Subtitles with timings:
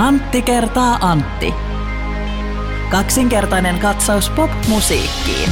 [0.00, 1.54] Antti kertaa Antti.
[2.90, 5.50] Kaksinkertainen katsaus pop-musiikkiin.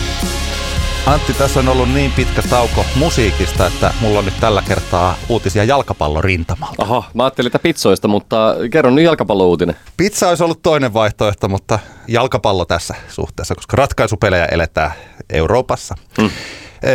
[1.07, 5.65] Antti, tässä on ollut niin pitkä tauko musiikista, että mulla on nyt tällä kertaa uutisia
[5.65, 6.83] jalkapallorintamalta.
[6.83, 9.77] Aha, mä ajattelin, että pizzoista, mutta kerron nyt jalkapallouutinen.
[9.97, 14.93] Pizza olisi ollut toinen vaihtoehto, mutta jalkapallo tässä suhteessa, koska ratkaisupelejä eletään
[15.31, 15.95] Euroopassa.
[16.21, 16.31] Hmm.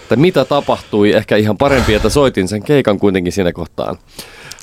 [0.02, 1.12] että mitä tapahtui.
[1.12, 3.98] Ehkä ihan parempi, että soitin sen keikan kuitenkin siinä kohtaan.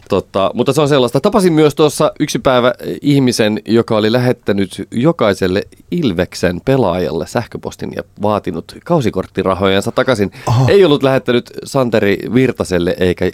[0.10, 1.20] Tota, mutta se on sellaista.
[1.20, 8.76] Tapasin myös tuossa yksi päivä ihmisen, joka oli lähettänyt jokaiselle Ilveksen pelaajalle sähköpostin ja vaatinut
[8.86, 10.32] kausikorttirahojansa takaisin.
[10.48, 10.66] Oho.
[10.68, 13.26] Ei ollut lähettänyt Santeri Virtaselle eikä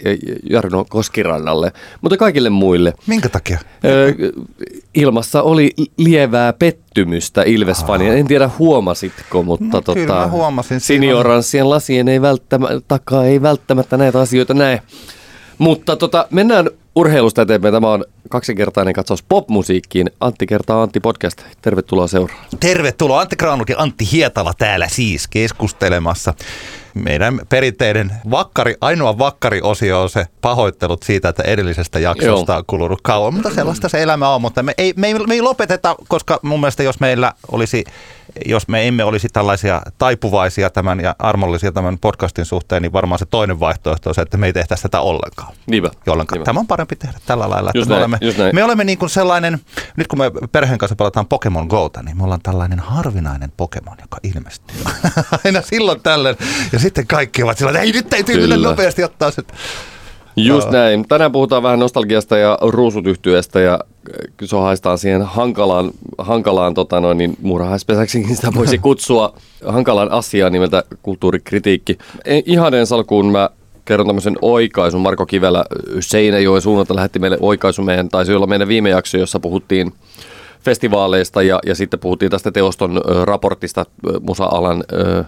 [0.50, 2.92] Jarno Koskirannalle, mutta kaikille muille.
[3.06, 3.58] Minkä takia?
[3.84, 4.14] Ö,
[4.94, 8.12] ilmassa oli lievää pettymystä Ilves-fania.
[8.12, 10.80] En tiedä huomasitko, mutta no, tota, kyllä huomasin.
[10.80, 14.82] Sinioranssien lasien ei välttämättä, takaa ei välttämättä näitä asioita näe.
[15.58, 17.74] Mutta tota, mennään urheilusta eteenpäin.
[17.74, 20.10] Tämä on kaksinkertainen katsaus popmusiikkiin.
[20.20, 21.42] Antti kertaa Antti podcast.
[21.62, 22.44] Tervetuloa seuraan.
[22.60, 26.34] Tervetuloa Antti Kraanut ja Antti Hietala täällä siis keskustelemassa.
[26.94, 32.58] Meidän perinteinen vakkari, ainoa vakkari-osio on se pahoittelut siitä, että edellisestä jaksosta Joo.
[32.58, 34.40] on kulunut kauan, mutta sellaista se elämä on.
[34.40, 37.84] Mutta me ei, me ei, me ei lopeteta, koska mun mielestä jos meillä olisi
[38.46, 43.26] jos me emme olisi tällaisia taipuvaisia tämän ja armollisia tämän podcastin suhteen, niin varmaan se
[43.26, 45.54] toinen vaihtoehto on se, että me ei tehtäisi tätä ollenkaan.
[45.66, 45.90] Niinpä.
[46.06, 46.36] Ollenkaan.
[46.36, 46.44] Niinpä.
[46.44, 47.70] Tämä on parempi tehdä tällä lailla.
[47.74, 48.18] Että me, näin, olemme,
[48.52, 49.60] me olemme niin kuin sellainen,
[49.96, 54.18] nyt kun me perheen kanssa pelataan Pokemon Gota, niin me ollaan tällainen harvinainen Pokemon, joka
[54.22, 54.76] ilmestyy
[55.44, 56.36] aina silloin tällöin.
[56.72, 58.68] Ja sitten kaikki ovat sillä, että ei nyt täytyy Kyllä.
[58.68, 59.42] nopeasti ottaa se.
[60.36, 61.08] Just näin.
[61.08, 63.78] Tänään puhutaan vähän nostalgiasta ja ruusutyhtyöstä ja
[64.52, 69.34] haistaan siihen hankalaan, hankalaan tota noin, niin muurahaispesäksikin sitä voisi kutsua
[69.66, 71.98] hankalaan asiaan nimeltä kulttuurikritiikki.
[72.24, 73.50] E, ihan ensi alkuun mä
[73.84, 75.00] kerron tämmöisen oikaisun.
[75.00, 75.64] Marko Kivelä
[76.00, 79.92] Seinäjoen suunnalta lähetti meille oikaisu meidän, taisi olla meidän viime jakso, jossa puhuttiin
[80.64, 83.86] festivaaleista ja, ja sitten puhuttiin tästä teoston ö, raportista
[84.20, 85.24] musa-alan ö,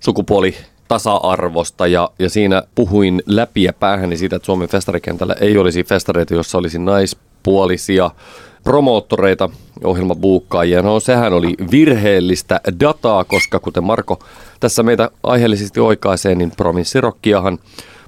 [0.00, 0.54] sukupuoli
[0.90, 6.34] tasa-arvosta ja, ja siinä puhuin läpi ja päähäni siitä, että Suomen festarikentällä ei olisi festareita,
[6.34, 8.10] jossa olisi naispuolisia
[8.64, 9.48] promoottoreita,
[9.84, 10.82] ohjelmabuukkaajia.
[10.82, 14.18] No sehän oli virheellistä dataa, koska kuten Marko
[14.60, 17.58] tässä meitä aiheellisesti oikaisee, niin provinssirokkiahan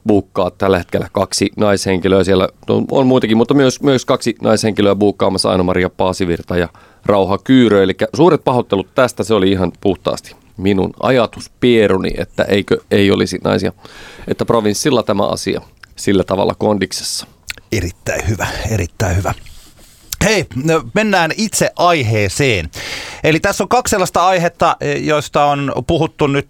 [0.06, 2.24] buukkaa tällä hetkellä kaksi naishenkilöä.
[2.24, 2.48] Siellä
[2.90, 6.68] on muitakin, mutta myös, myös kaksi naishenkilöä buukkaamassa Aino-Maria Paasivirta ja
[7.06, 7.82] Rauha Kyyrö.
[7.82, 13.72] Eli suuret pahoittelut tästä, se oli ihan puhtaasti minun ajatuspieruni, että eikö ei olisi naisia,
[14.28, 15.60] että provinssilla tämä asia
[15.96, 17.26] sillä tavalla kondiksessa.
[17.72, 19.34] Erittäin hyvä, erittäin hyvä.
[20.24, 22.70] Hei, no mennään itse aiheeseen.
[23.24, 26.48] Eli tässä on kaksi sellaista aihetta, joista on puhuttu nyt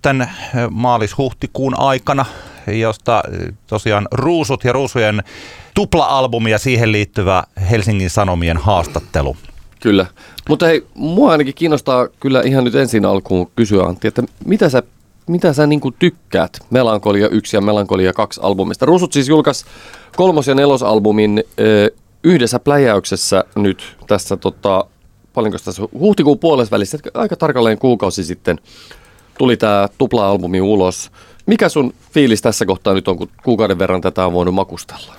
[0.70, 2.24] maalis-huhtikuun aikana,
[2.66, 3.22] josta
[3.66, 5.22] tosiaan Ruusut ja Ruusujen
[5.74, 9.36] tupla-albumi ja siihen liittyvä Helsingin Sanomien haastattelu.
[9.82, 10.06] Kyllä.
[10.48, 14.82] Mutta hei, mua ainakin kiinnostaa kyllä ihan nyt ensin alkuun kysyä Antti, että mitä sä,
[15.26, 18.86] mitä sä niinku tykkäät Melankolia 1 ja Melankolia 2 albumista?
[18.86, 19.64] Rusut siis julkaisi
[20.16, 21.90] kolmos- ja nelosalbumin ö,
[22.24, 24.84] yhdessä pläjäyksessä nyt tässä tota,
[25.34, 28.58] paljonko tässä huhtikuun puolessa välissä, aika tarkalleen kuukausi sitten
[29.38, 31.10] tuli tämä tupla-albumi ulos.
[31.46, 35.14] Mikä sun fiilis tässä kohtaa nyt on, kun kuukauden verran tätä on voinut makustella?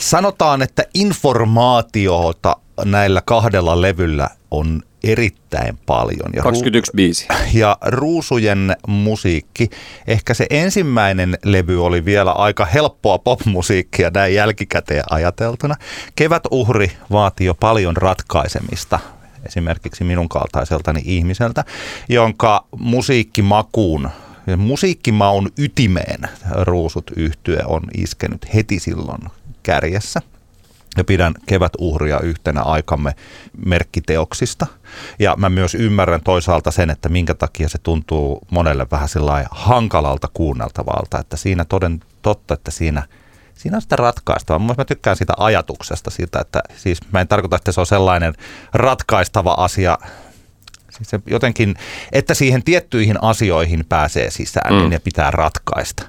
[0.00, 6.32] Sanotaan, että informaatiota näillä kahdella levyllä on erittäin paljon.
[6.36, 7.26] Ja 21 biisi.
[7.54, 9.70] Ja Ruusujen musiikki,
[10.06, 15.74] ehkä se ensimmäinen levy oli vielä aika helppoa popmusiikkia näin jälkikäteen ajateltuna.
[16.16, 18.98] Kevätuhri vaati jo paljon ratkaisemista
[19.46, 21.64] esimerkiksi minun kaltaiseltani ihmiseltä,
[22.08, 24.10] jonka musiikkimakuun
[24.56, 26.20] musiikkimaun ytimeen
[26.60, 29.20] ruusut yhtye on iskenyt heti silloin
[29.62, 30.20] kärjessä
[30.96, 33.14] ja pidän kevätuhria yhtenä aikamme
[33.66, 34.66] merkkiteoksista.
[35.18, 39.08] Ja mä myös ymmärrän toisaalta sen, että minkä takia se tuntuu monelle vähän
[39.50, 43.02] hankalalta kuunneltavalta, että siinä toden totta, että siinä
[43.54, 44.58] Siinä on sitä ratkaistava.
[44.58, 48.34] Mä tykkään siitä ajatuksesta, siitä, että siis mä en tarkoita, että se on sellainen
[48.74, 49.98] ratkaistava asia
[51.02, 51.74] se jotenkin,
[52.12, 54.78] että siihen tiettyihin asioihin pääsee sisään, mm.
[54.78, 56.02] niin ne pitää ratkaista.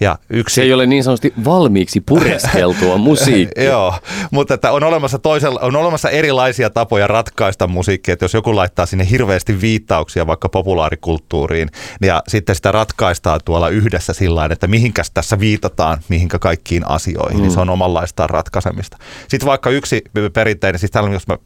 [0.00, 0.54] Ja yksi...
[0.54, 3.64] Se ei ole niin sanotusti valmiiksi pureskeltua musiikkia.
[3.64, 3.94] Joo,
[4.30, 8.86] mutta että on, olemassa toisella, on olemassa erilaisia tapoja ratkaista musiikkia, että jos joku laittaa
[8.86, 11.68] sinne hirveästi viittauksia vaikka populaarikulttuuriin,
[12.00, 17.42] ja sitten sitä ratkaistaan tuolla yhdessä sillä että mihinkäs tässä viitataan, mihinkä kaikkiin asioihin, mm.
[17.42, 18.96] niin se on omanlaistaan ratkaisemista.
[19.28, 20.02] Sitten vaikka yksi
[20.32, 21.38] perinteinen, siis täällä on jos mä,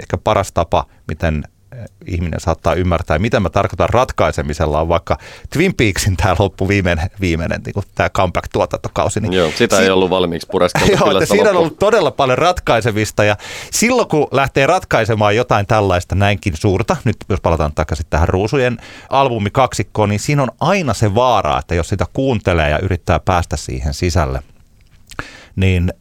[0.00, 1.44] ehkä paras tapa, miten
[2.06, 5.18] ihminen saattaa ymmärtää, mitä mä tarkoitan ratkaisemisella on vaikka
[5.50, 9.20] Twin Peaksin tämä loppu viimeinen, viimeinen niin tämä comeback-tuotantokausi.
[9.20, 10.92] Niin Joo, sitä si- ei ollut valmiiksi pureskeltu.
[11.00, 13.36] Joo, että siinä on ollut todella paljon ratkaisemista ja
[13.70, 18.78] silloin kun lähtee ratkaisemaan jotain tällaista näinkin suurta, nyt jos palataan takaisin tähän Ruusujen
[19.10, 23.94] albumikaksikkoon, niin siinä on aina se vaara, että jos sitä kuuntelee ja yrittää päästä siihen
[23.94, 24.42] sisälle,
[25.56, 25.92] niin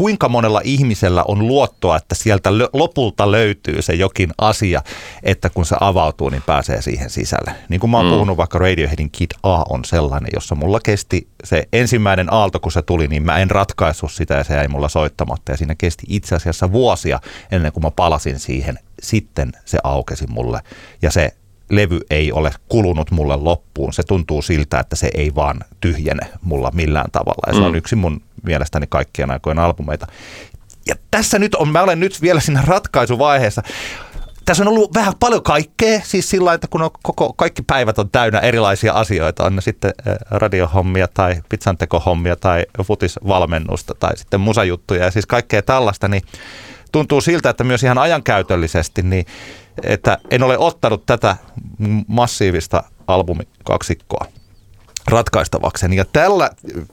[0.00, 4.82] kuinka monella ihmisellä on luottoa, että sieltä lopulta löytyy se jokin asia,
[5.22, 7.54] että kun se avautuu, niin pääsee siihen sisälle.
[7.68, 8.12] Niin kuin mä oon mm.
[8.12, 12.82] puhunut, vaikka Radioheadin Kid A on sellainen, jossa mulla kesti se ensimmäinen aalto, kun se
[12.82, 15.52] tuli, niin mä en ratkaissut sitä ja se jäi mulla soittamatta.
[15.52, 17.20] Ja siinä kesti itse asiassa vuosia
[17.50, 18.78] ennen kuin mä palasin siihen.
[19.02, 20.60] Sitten se aukesi mulle
[21.02, 21.32] ja se
[21.70, 23.92] levy ei ole kulunut mulle loppuun.
[23.92, 27.42] Se tuntuu siltä, että se ei vaan tyhjene mulla millään tavalla.
[27.46, 27.78] Ja se on mm.
[27.78, 30.06] yksi mun mielestäni kaikkien aikojen albumeita.
[30.88, 33.62] Ja tässä nyt on, mä olen nyt vielä siinä ratkaisuvaiheessa.
[34.44, 38.10] Tässä on ollut vähän paljon kaikkea, siis sillä että kun on koko, kaikki päivät on
[38.10, 39.92] täynnä erilaisia asioita, on ne sitten
[40.30, 46.22] radiohommia tai pizzantekohommia tai futisvalmennusta tai sitten musajuttuja ja siis kaikkea tällaista, niin
[46.92, 49.26] tuntuu siltä, että myös ihan ajankäytöllisesti, niin
[49.82, 51.36] että en ole ottanut tätä
[52.06, 54.26] massiivista albumikaksikkoa
[55.10, 55.96] ratkaistavakseni.
[55.96, 56.50] Ja tällä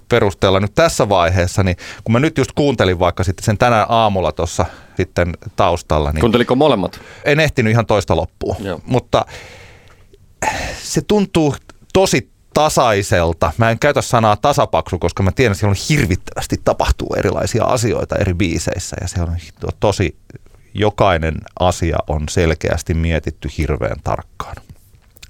[0.09, 4.31] perusteella nyt tässä vaiheessa, niin kun mä nyt just kuuntelin vaikka sitten sen tänään aamulla
[4.31, 4.65] tuossa
[4.97, 6.11] sitten taustalla.
[6.11, 6.99] Niin Kuunteliko molemmat?
[7.25, 8.81] En ehtinyt ihan toista loppuun, Joo.
[8.85, 9.25] mutta
[10.83, 11.55] se tuntuu
[11.93, 13.51] tosi tasaiselta.
[13.57, 18.15] Mä en käytä sanaa tasapaksu, koska mä tiedän, että siellä on hirvittävästi tapahtuu erilaisia asioita
[18.15, 19.37] eri biiseissä ja se on
[19.79, 20.17] tosi,
[20.73, 24.55] jokainen asia on selkeästi mietitty hirveän tarkkaan.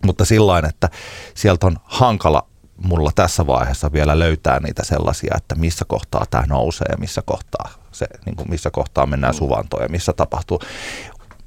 [0.06, 0.90] Mutta sillä että
[1.34, 2.48] sieltä on hankala
[2.84, 7.70] mulla tässä vaiheessa vielä löytää niitä sellaisia, että missä kohtaa tämä nousee ja missä kohtaa,
[7.92, 9.38] se, niin kuin missä kohtaa mennään mm.
[9.38, 10.60] suvantoon ja missä tapahtuu.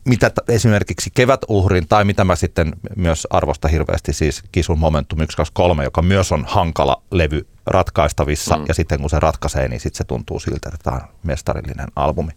[0.05, 5.85] Mitä t- esimerkiksi kevätuhrin tai mitä mä sitten myös arvosta hirveästi siis Kisun Momentum 123,
[5.85, 8.65] joka myös on hankala levy ratkaistavissa mm.
[8.69, 12.33] ja sitten kun se ratkaisee, niin sitten se tuntuu siltä, että tämä on mestarillinen albumi.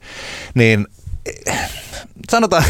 [0.53, 0.87] Niin
[2.31, 2.63] sanotaan,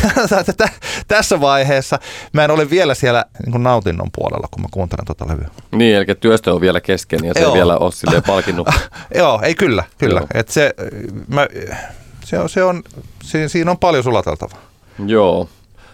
[0.49, 0.69] että
[1.07, 1.99] tässä vaiheessa
[2.33, 5.49] mä en ole vielä siellä niin nautinnon puolella, kun mä kuuntelen tuota levyä.
[5.71, 7.49] Niin, eli työstö on vielä kesken ja se Joo.
[7.49, 8.67] ei vielä ole silleen palkinnut.
[9.15, 10.19] Joo, ei kyllä, kyllä.
[10.19, 10.27] Joo.
[10.33, 10.73] Et se,
[11.27, 11.47] mä,
[12.25, 12.83] se, on, se on,
[13.23, 14.61] siinä, siinä on paljon sulateltavaa.
[15.05, 15.49] Joo.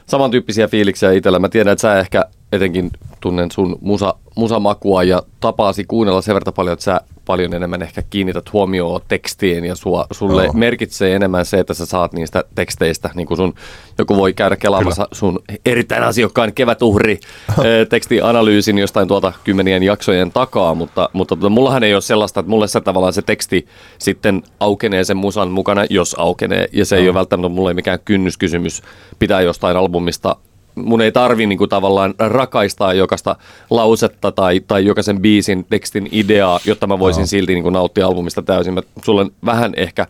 [0.05, 1.39] Samantyyppisiä fiiliksiä itsellä.
[1.39, 6.53] Mä tiedän, että sä ehkä etenkin tunnen sun musa, musamakua ja tapaasi kuunnella sen verran
[6.53, 10.55] paljon, että sä paljon enemmän ehkä kiinnität huomioon tekstiin ja sua, sulle oh.
[10.55, 13.53] merkitsee enemmän se, että sä saat niistä teksteistä, niin kuin sun,
[13.97, 15.15] joku voi käydä kelaamassa Kyllä.
[15.15, 17.19] sun erittäin asiakkaan kevätuhri
[17.89, 22.67] tekstianalyysin jostain tuolta kymmenien jaksojen takaa, mutta, mutta tota, mullahan ei ole sellaista, että mulle
[22.67, 23.67] se tavallaan se teksti
[23.97, 27.01] sitten aukenee sen musan mukana, jos aukenee, ja se oh.
[27.01, 28.81] ei ole välttämättä mulle mikään kynnyskysymys
[29.19, 30.35] pitää jostain albumista
[30.83, 33.35] mun ei tarvi niin kuin tavallaan rakaistaa jokaista
[33.69, 37.27] lausetta tai, tai jokaisen biisin tekstin ideaa, jotta mä voisin no.
[37.27, 38.73] silti niin kuin nauttia albumista täysin.
[38.73, 40.07] Mä, sulla on vähän ehkä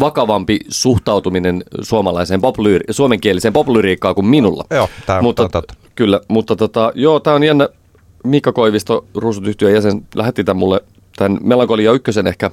[0.00, 4.64] vakavampi suhtautuminen suomalaiseen poplyri- suomenkieliseen poplyriikkaan kuin minulla.
[4.70, 5.74] Joo, tämä mutta, on totta.
[5.94, 7.68] Kyllä, mutta tota, joo, tämä on jännä.
[8.24, 10.80] Mikka Koivisto, Ruusutyhtyön jäsen, lähetti tämän mulle
[11.16, 12.50] tämän Melankolia ykkösen ehkä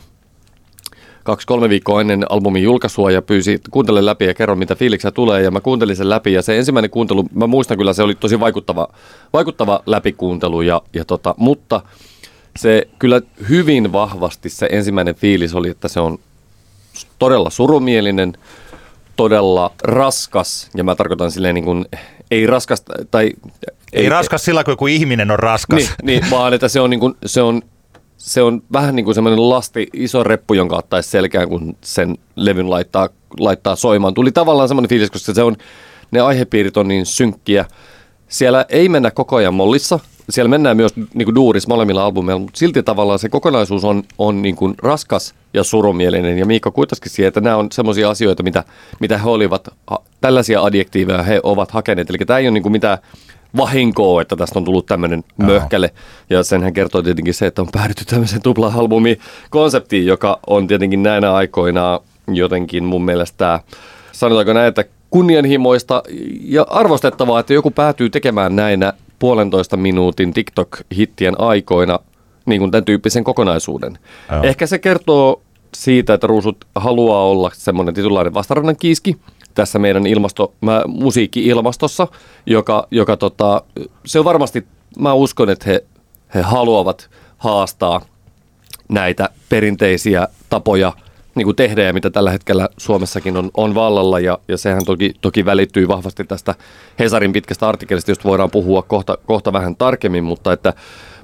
[1.25, 5.41] kaksi-kolme viikkoa ennen albumin julkaisua ja pyysi kuuntele läpi ja kerro, mitä fiiliksiä tulee.
[5.41, 8.39] Ja mä kuuntelin sen läpi ja se ensimmäinen kuuntelu, mä muistan kyllä, se oli tosi
[8.39, 8.87] vaikuttava,
[9.33, 11.81] vaikuttava läpikuuntelu, ja, ja tota, mutta
[12.55, 16.17] se kyllä hyvin vahvasti se ensimmäinen fiilis oli, että se on
[17.19, 18.37] todella surumielinen,
[19.15, 21.85] todella raskas, ja mä tarkoitan silleen niin kuin,
[22.31, 23.33] ei raskas, tai...
[23.93, 25.77] Ei, ei raskas sillä kun ihminen on raskas.
[25.77, 27.61] Niin, niin vaan että se on, niin kuin, se on
[28.25, 32.69] se on vähän niin kuin semmoinen lasti, iso reppu, jonka ottaisi selkään, kun sen levyn
[32.69, 34.13] laittaa, laittaa soimaan.
[34.13, 35.55] Tuli tavallaan semmoinen fiilis, koska se on,
[36.11, 37.65] ne aihepiirit on niin synkkiä.
[38.27, 42.59] Siellä ei mennä koko ajan mollissa, siellä mennään myös niin kuin duuris molemmilla albumeilla, mutta
[42.59, 46.37] silti tavallaan se kokonaisuus on, on niin kuin raskas ja surumielinen.
[46.37, 48.63] Ja Miikka kuitaskin siihen, että nämä on semmoisia asioita, mitä,
[48.99, 49.67] mitä he olivat,
[50.21, 52.09] tällaisia adjektiiveja he ovat hakeneet.
[52.09, 52.97] Eli tämä ei ole niin kuin mitään
[53.57, 55.91] vahinkoa, että tästä on tullut tämmöinen möhkäle.
[56.29, 59.17] Ja senhän kertoo tietenkin se, että on päädytty tämmöiseen tupla-albumi
[59.49, 63.59] konseptiin, joka on tietenkin näinä aikoina jotenkin mun mielestä,
[64.11, 66.03] sanotaanko näin, että kunnianhimoista
[66.41, 71.99] ja arvostettavaa, että joku päätyy tekemään näinä puolentoista minuutin TikTok-hittien aikoina
[72.45, 73.97] niin kuin tämän tyyppisen kokonaisuuden.
[74.31, 74.43] Joo.
[74.43, 75.41] Ehkä se kertoo
[75.75, 79.17] siitä, että Ruusut haluaa olla semmoinen titulainen vastarannan kiiski,
[79.55, 82.07] tässä meidän ilmasto, mä, musiikki-ilmastossa,
[82.45, 83.61] joka, joka tota,
[84.05, 84.65] se on varmasti,
[84.99, 85.83] mä uskon, että he,
[86.33, 88.01] he haluavat haastaa
[88.89, 90.93] näitä perinteisiä tapoja
[91.35, 94.19] niin kuin tehdä ja mitä tällä hetkellä Suomessakin on, on vallalla.
[94.19, 96.55] Ja, ja sehän toki, toki välittyy vahvasti tästä
[96.99, 100.73] Hesarin pitkästä artikkelista, josta voidaan puhua kohta, kohta vähän tarkemmin, mutta että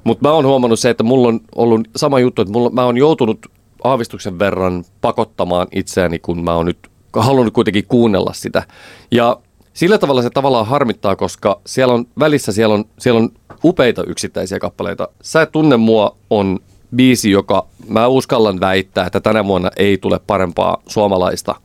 [0.03, 2.97] mutta mä oon huomannut se, että mulla on ollut sama juttu, että mulla, mä oon
[2.97, 3.39] joutunut
[3.83, 8.63] aavistuksen verran pakottamaan itseäni, kun mä oon nyt halunnut kuitenkin kuunnella sitä.
[9.11, 9.37] Ja
[9.73, 13.29] sillä tavalla se tavallaan harmittaa, koska siellä on välissä siellä on, siellä on
[13.63, 15.07] upeita yksittäisiä kappaleita.
[15.21, 16.59] Sä et tunne mua on
[16.95, 21.55] biisi, joka mä uskallan väittää, että tänä vuonna ei tule parempaa suomalaista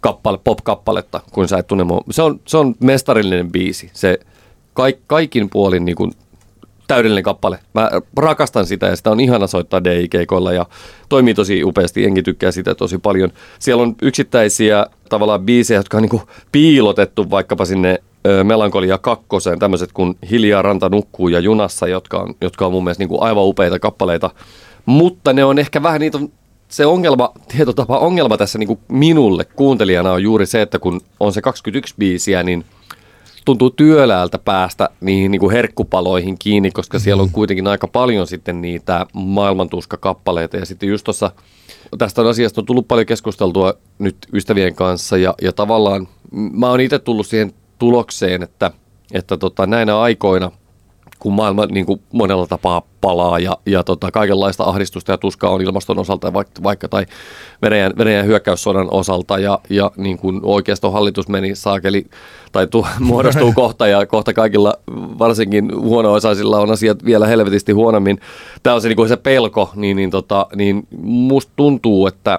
[0.00, 2.04] kappale, pop-kappaletta kuin sä et tunne mua.
[2.10, 3.90] Se on, se on mestarillinen biisi.
[3.92, 4.18] Se
[4.74, 6.12] kaik, kaikin puolin niin kuin
[6.86, 7.58] täydellinen kappale.
[7.74, 10.66] Mä rakastan sitä ja sitä on ihana soittaa DJ-keikoilla ja
[11.08, 12.04] toimii tosi upeasti.
[12.04, 13.30] Enkin tykkää sitä tosi paljon.
[13.58, 18.02] Siellä on yksittäisiä tavallaan biisejä, jotka on niin piilotettu vaikkapa sinne
[18.42, 23.04] Melankolia kakkoseen, tämmöiset kuin Hiljaa ranta nukkuu ja Junassa, jotka on, jotka on mun mielestä
[23.04, 24.30] niin aivan upeita kappaleita.
[24.86, 26.18] Mutta ne on ehkä vähän niitä
[26.68, 31.42] se ongelma, tietotapa ongelma tässä niin minulle kuuntelijana on juuri se, että kun on se
[31.42, 32.64] 21 biisiä, niin–
[33.46, 37.32] tuntuu työläältä päästä niihin niin kuin herkkupaloihin kiinni, koska siellä on mm.
[37.32, 40.56] kuitenkin aika paljon sitten niitä maailmantuskakappaleita.
[40.56, 41.30] Ja sitten just tuossa,
[41.98, 46.80] tästä on asiasta on tullut paljon keskusteltua nyt ystävien kanssa ja, ja tavallaan mä oon
[46.80, 48.70] itse tullut siihen tulokseen, että,
[49.12, 50.50] että tota, näinä aikoina–
[51.18, 55.62] kun maailma niin kuin monella tapaa palaa ja, ja tota, kaikenlaista ahdistusta ja tuskaa on
[55.62, 57.06] ilmaston osalta vaikka, vaikka tai
[57.62, 62.06] Venäjän, Venäjän hyökkäyssodan osalta ja, ja niin kuin oikeastaan hallitus meni saakeli
[62.52, 64.74] tai tu, muodostuu kohta ja kohta kaikilla
[65.18, 68.20] varsinkin huono-osaisilla on asiat vielä helvetisti huonommin.
[68.62, 72.38] Tämä on se, niin kuin se pelko, niin, niin, tota, niin musta tuntuu, että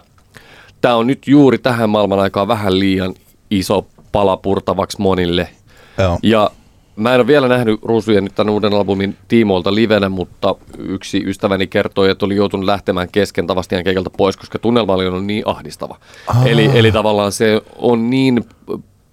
[0.81, 3.13] tämä on nyt juuri tähän maailman aikaan vähän liian
[3.51, 5.50] iso pala purtavaksi monille.
[5.98, 6.19] Joo.
[6.24, 6.51] Ja
[6.97, 11.67] Mä en ole vielä nähnyt Ruusujen nyt tämän uuden albumin tiimoilta livenä, mutta yksi ystäväni
[11.67, 15.97] kertoi, että oli joutunut lähtemään kesken Tavastian keikalta pois, koska tunnelma oli ollut niin ahdistava.
[16.45, 18.45] Eli, eli tavallaan se on niin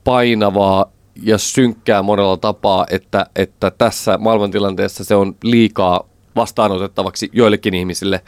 [0.05, 0.87] painavaa
[1.23, 8.21] ja synkkää monella tapaa, että, että tässä maailmantilanteessa se on liikaa vastaanotettavaksi joillekin ihmisille.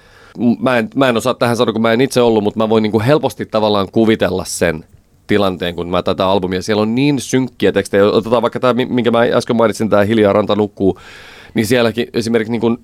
[0.58, 2.82] Mä en, mä en osaa tähän sanoa, kun mä en itse ollut, mutta mä voin
[2.82, 4.84] niin kuin helposti tavallaan kuvitella sen,
[5.26, 6.62] tilanteen, kun mä tätä albumia.
[6.62, 8.06] Siellä on niin synkkiä tekstejä.
[8.06, 10.98] Otetaan vaikka tämä, minkä mä äsken mainitsin, tämä Hiljaa ranta nukkuu.
[11.54, 12.78] Niin sielläkin esimerkiksi niin kuin,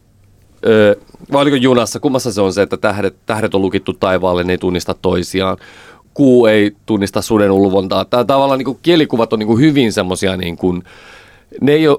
[0.67, 0.95] öö,
[1.33, 4.59] vai oliko junassa, kummassa se on se, että tähdet, tähdet on lukittu taivaalle, ne ei
[4.59, 5.57] tunnista toisiaan.
[6.15, 8.05] Kuu ei tunnista suden ulvontaa.
[8.05, 10.83] Tämä tavallaan niin kuin, kielikuvat on niin kuin, hyvin semmoisia, niin kuin,
[11.61, 11.99] ne ei ole,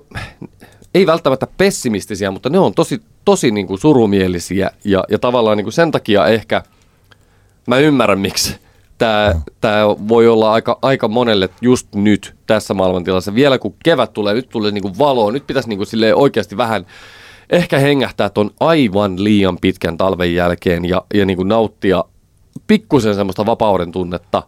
[0.93, 5.65] ei välttämättä pessimistisiä, mutta ne on tosi, tosi niin kuin surumielisiä ja, ja tavallaan niin
[5.65, 6.63] kuin sen takia ehkä
[7.67, 8.55] mä ymmärrän, miksi
[8.97, 13.35] tämä, tämä voi olla aika, aika monelle just nyt tässä maailmantilassa.
[13.35, 16.85] Vielä kun kevät tulee, nyt tulee niin kuin valoa, nyt pitäisi niin kuin oikeasti vähän
[17.49, 22.03] ehkä hengähtää tuon aivan liian pitkän talven jälkeen ja, ja niin kuin nauttia
[22.67, 24.43] pikkusen semmoista vapauden tunnetta,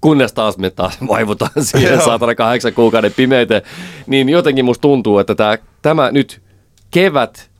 [0.00, 3.62] kunnes taas me taas vaivutaan siihen saatana kahdeksan kuukauden pimeyteen.
[4.06, 6.42] Niin jotenkin musta tuntuu, että tämä, tämä nyt
[6.90, 7.50] kevät,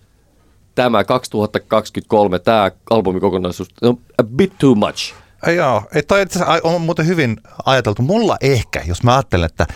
[0.74, 5.14] tämä 2023, tämä albumikokonaisuus on a bit too much.
[5.56, 6.24] Joo, toi
[6.62, 8.02] on muuten hyvin ajateltu.
[8.02, 9.66] Mulla ehkä, jos mä ajattelen, että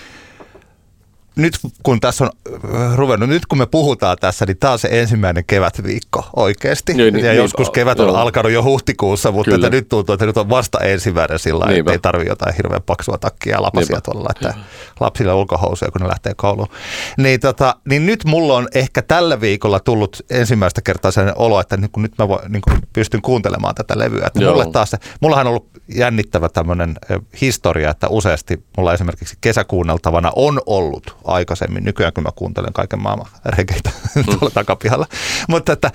[1.37, 2.31] nyt kun tässä on
[2.75, 6.95] äh, ruvennut, nyt kun me puhutaan tässä, niin tämä on se ensimmäinen kevätviikko oikeasti.
[6.95, 8.17] Niin, niin, ja niin, joskus kevät on joo.
[8.17, 11.99] alkanut jo huhtikuussa, mutta että nyt tuntuu, että nyt on vasta ensimmäinen sillä että ei
[11.99, 14.01] tarvitse jotain hirveän paksua takkia ja lapasia Niinpä.
[14.01, 14.65] tuolla laittaa
[15.01, 16.69] lapsille ulkohousuja, kun ne lähtee kouluun.
[17.17, 21.77] Niin, tota, niin nyt mulla on ehkä tällä viikolla tullut ensimmäistä kertaa sellainen olo, että
[21.77, 24.27] niin kun nyt mä voin, niin kun pystyn kuuntelemaan tätä levyä.
[24.27, 26.95] Että mulle taas, mullahan on ollut jännittävä tämmöinen
[27.41, 31.85] historia, että useasti mulla esimerkiksi kesäkuunneltavana on ollut aikaisemmin.
[31.85, 34.25] Nykyään kun mä kuuntelen kaiken maailman rekeitä mm.
[34.31, 35.07] tuolla takapihalla.
[35.49, 35.91] Mutta että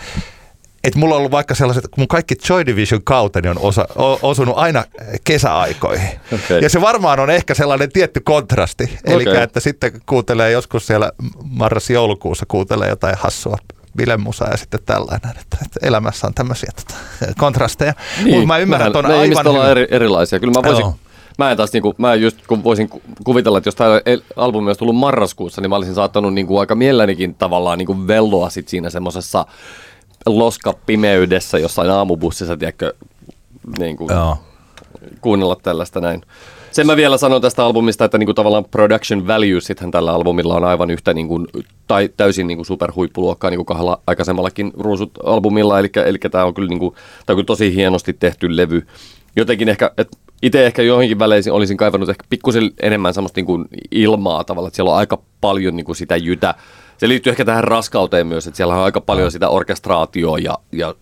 [0.84, 4.58] että mulla on ollut vaikka sellaiset, mun kaikki Joy Division kauteni on osa, o, osunut
[4.58, 4.84] aina
[5.24, 6.10] kesäaikoihin.
[6.34, 6.60] Okay.
[6.60, 8.84] Ja se varmaan on ehkä sellainen tietty kontrasti.
[8.84, 9.14] Okay.
[9.14, 11.12] Eli että sitten kuuntelee joskus siellä
[11.44, 13.58] marras-joulukuussa kuuntelee jotain hassua
[13.98, 17.00] bilemusaa ja sitten tällainen, että, että elämässä on tämmöisiä tota,
[17.38, 17.94] kontrasteja.
[18.24, 19.46] Niin, Mutta mä ymmärrän, että on aivan...
[19.46, 20.40] Me eri, erilaisia.
[20.40, 20.96] Kyllä mä voisin, Joo.
[21.38, 22.90] Mä en taas niinku, mä just kun voisin
[23.24, 24.02] kuvitella, että jos tämä
[24.36, 28.68] albumi olisi tullut marraskuussa, niin mä olisin saattanut niinku aika mielellänikin tavallaan niinku velloa sit
[28.68, 29.46] siinä semmoisessa
[30.26, 32.94] loskapimeydessä jossain aamubussissa, tiedätkö,
[33.80, 34.08] niinku,
[35.22, 36.22] kuunnella tällaista näin.
[36.72, 40.64] Sen mä vielä sanon tästä albumista, että niinku tavallaan production value sitten tällä albumilla on
[40.64, 41.48] aivan yhtä niinku,
[41.88, 46.92] tai täysin niinku superhuippuluokkaa niinku kahdella aikaisemmallakin ruusut-albumilla, eli, eli tämä on, kyllä niinku,
[47.26, 48.88] tää on kyllä tosi hienosti tehty levy.
[49.36, 53.66] Jotenkin ehkä, että itse ehkä johonkin väleisin olisin kaivannut ehkä pikkusen enemmän semmoista niin kuin
[53.92, 56.54] ilmaa tavalla, että siellä on aika paljon niin kuin sitä jytä.
[56.98, 60.96] Se liittyy ehkä tähän raskauteen myös, että siellä on aika paljon sitä orkestraatioa ja, ja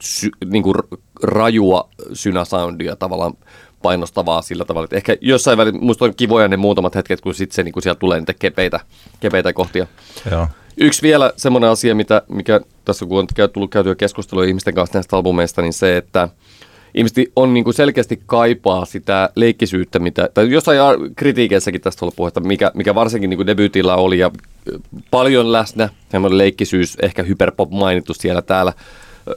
[0.00, 0.74] sy, niin kuin
[1.22, 3.34] rajua synäsoundia tavallaan
[3.82, 7.54] painostavaa sillä tavalla, että ehkä jossain väliin, musta on kivoja ne muutamat hetket, kun sitten
[7.54, 8.80] se niin kuin sieltä tulee niitä kepeitä,
[9.20, 9.86] kepeitä kohtia.
[10.30, 10.48] Joo.
[10.76, 15.16] Yksi vielä semmoinen asia, mitä, mikä tässä kun on tullut käytyä keskustelua ihmisten kanssa näistä
[15.16, 16.28] albumeista, niin se, että–
[16.94, 20.78] ihmiset on niin kuin selkeästi kaipaa sitä leikkisyyttä, mitä, tai jossain
[21.16, 24.30] kritiikeissäkin tästä ollut puhetta, mikä, mikä varsinkin niin kuin debyytillä oli ja
[25.10, 28.72] paljon läsnä, semmoinen leikkisyys, ehkä hyperpop mainittu siellä täällä.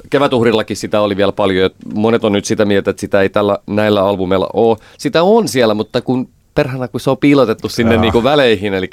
[0.10, 4.04] Kevätuhrillakin sitä oli vielä paljon, monet on nyt sitä mieltä, että sitä ei tällä, näillä
[4.04, 4.78] albumeilla ole.
[4.98, 8.90] Sitä on siellä, mutta kun perhana, kun se on piilotettu sinne niin kuin väleihin, eli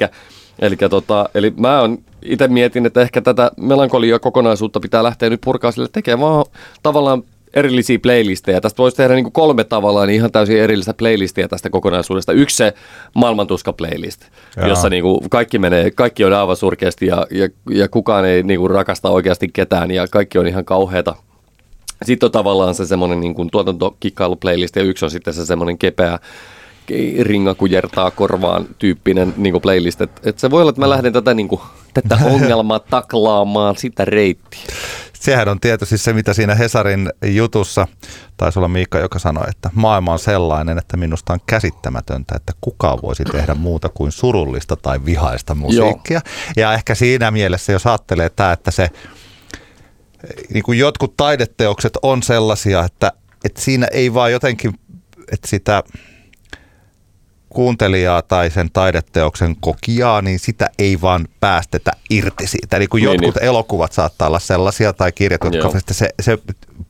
[0.58, 5.40] Eli, tota, eli mä on itse mietin, että ehkä tätä melankolia kokonaisuutta pitää lähteä nyt
[5.40, 6.44] purkaa sille tekemään vaan
[6.82, 7.22] tavallaan
[7.56, 8.60] erillisiä playlisteja.
[8.60, 12.32] Tästä voisi tehdä niin kuin kolme tavallaan niin ihan täysin erillistä playlistia tästä kokonaisuudesta.
[12.32, 12.74] Yksi se
[13.14, 14.22] maailmantuska playlist,
[14.56, 14.68] Jaa.
[14.68, 18.60] jossa niin kuin kaikki menee, kaikki on aivan surkeasti ja, ja, ja kukaan ei niin
[18.60, 21.16] kuin rakasta oikeasti ketään ja kaikki on ihan kauheata.
[22.04, 26.18] Sitten on tavallaan se semmoinen niin kuin tuotantokikkailu-playlist ja yksi on sitten se semmoinen kepeä
[27.20, 30.00] ringa kujertaa korvaan tyyppinen niin playlist.
[30.00, 31.60] Et, et se voi olla, että mä lähden tätä, niin kuin,
[31.94, 34.60] tätä ongelmaa taklaamaan sitä reittiä
[35.26, 37.86] sehän on tietysti se, mitä siinä Hesarin jutussa,
[38.36, 42.98] taisi olla Miikka, joka sanoi, että maailma on sellainen, että minusta on käsittämätöntä, että kukaan
[43.02, 46.20] voisi tehdä muuta kuin surullista tai vihaista musiikkia.
[46.24, 46.54] Joo.
[46.56, 48.90] Ja ehkä siinä mielessä, jos ajattelee tämä, että se,
[50.52, 53.12] niin kuin jotkut taideteokset on sellaisia, että,
[53.44, 54.74] että siinä ei vaan jotenkin,
[55.32, 55.82] että sitä
[57.56, 62.76] kuuntelijaa tai sen taideteoksen kokijaa, niin sitä ei vaan päästetä irti siitä.
[62.76, 63.44] Eli kun niin, jotkut niin.
[63.44, 66.38] elokuvat saattaa olla sellaisia tai kirjat, jotka se, se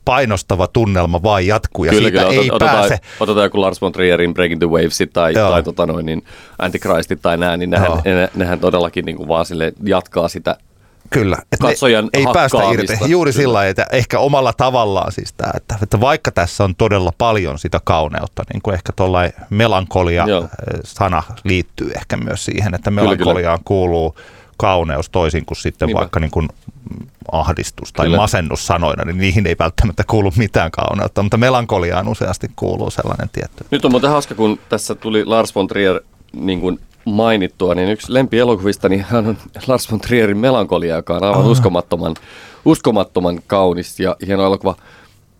[0.05, 2.41] painostava tunnelma vaan jatkuu ja kyllä, siitä kyllä.
[2.41, 2.97] ei otetaan, pääse.
[3.19, 6.23] Otetaan joku Lars von Trierin Breaking the Waves tai, tai tota noin, niin
[6.59, 10.57] Antichristit tai nämä, niin nehän, ne, nehän todellakin niin kuin vaan sille jatkaa sitä
[11.09, 12.93] Kyllä, että katsojan ei päästä irti.
[13.07, 13.43] Juuri Kyllä.
[13.43, 17.81] sillä että ehkä omalla tavallaan siis tämä, että, että vaikka tässä on todella paljon sitä
[17.83, 24.15] kauneutta, niin kuin ehkä tuollainen melankolia-sana eh, liittyy ehkä myös siihen, että melankoliaan kuuluu
[24.57, 25.99] kauneus toisin kuin sitten Niinpä.
[25.99, 26.49] vaikka niin kuin
[27.31, 28.17] ahdistus tai Kyllä.
[28.17, 33.65] masennus sanoina, niin niihin ei välttämättä kuulu mitään kauneutta, mutta melankoliaan useasti kuuluu sellainen tietty.
[33.71, 36.01] Nyt on muuten hauska, kun tässä tuli Lars von Trier
[36.33, 41.23] niin kuin mainittua, niin yksi lempielokuvista niin hän on Lars von Trierin Melankolia, joka on
[41.23, 41.51] aivan oh.
[41.51, 42.15] uskomattoman,
[42.65, 44.75] uskomattoman kaunis ja hieno elokuva.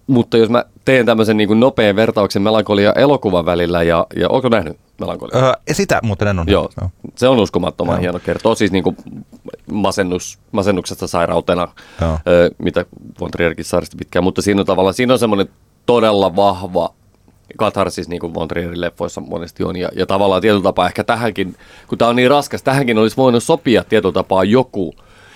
[0.08, 4.50] Mutta jos mä teen tämmöisen niin kuin nopean vertauksen Melankolia elokuvan välillä, ja, ja onko
[4.50, 5.38] nähnyt Melankolia?
[5.38, 6.46] Öö, sitä muuten en ole.
[6.50, 6.90] Joo, no.
[7.16, 8.02] se on uskomattoman Joo.
[8.02, 8.20] hieno.
[8.20, 8.98] Kertoo siis niin kuin
[9.72, 11.68] masennus, masennuksesta sairautena,
[12.28, 12.86] öö, mitä
[13.20, 14.24] von Trierkin saaristi pitkään.
[14.24, 15.50] Mutta siinä on tavallaan, siinä on semmoinen
[15.86, 16.94] todella vahva
[17.58, 19.76] katarsis, niin kuin Montrierin leffoissa monesti on.
[19.76, 21.56] Ja, ja tavallaan tietyllä tapaa ehkä tähänkin,
[21.88, 24.96] kun tämä on niin raskas, tähänkin olisi voinut sopia tietyllä tapaa joku,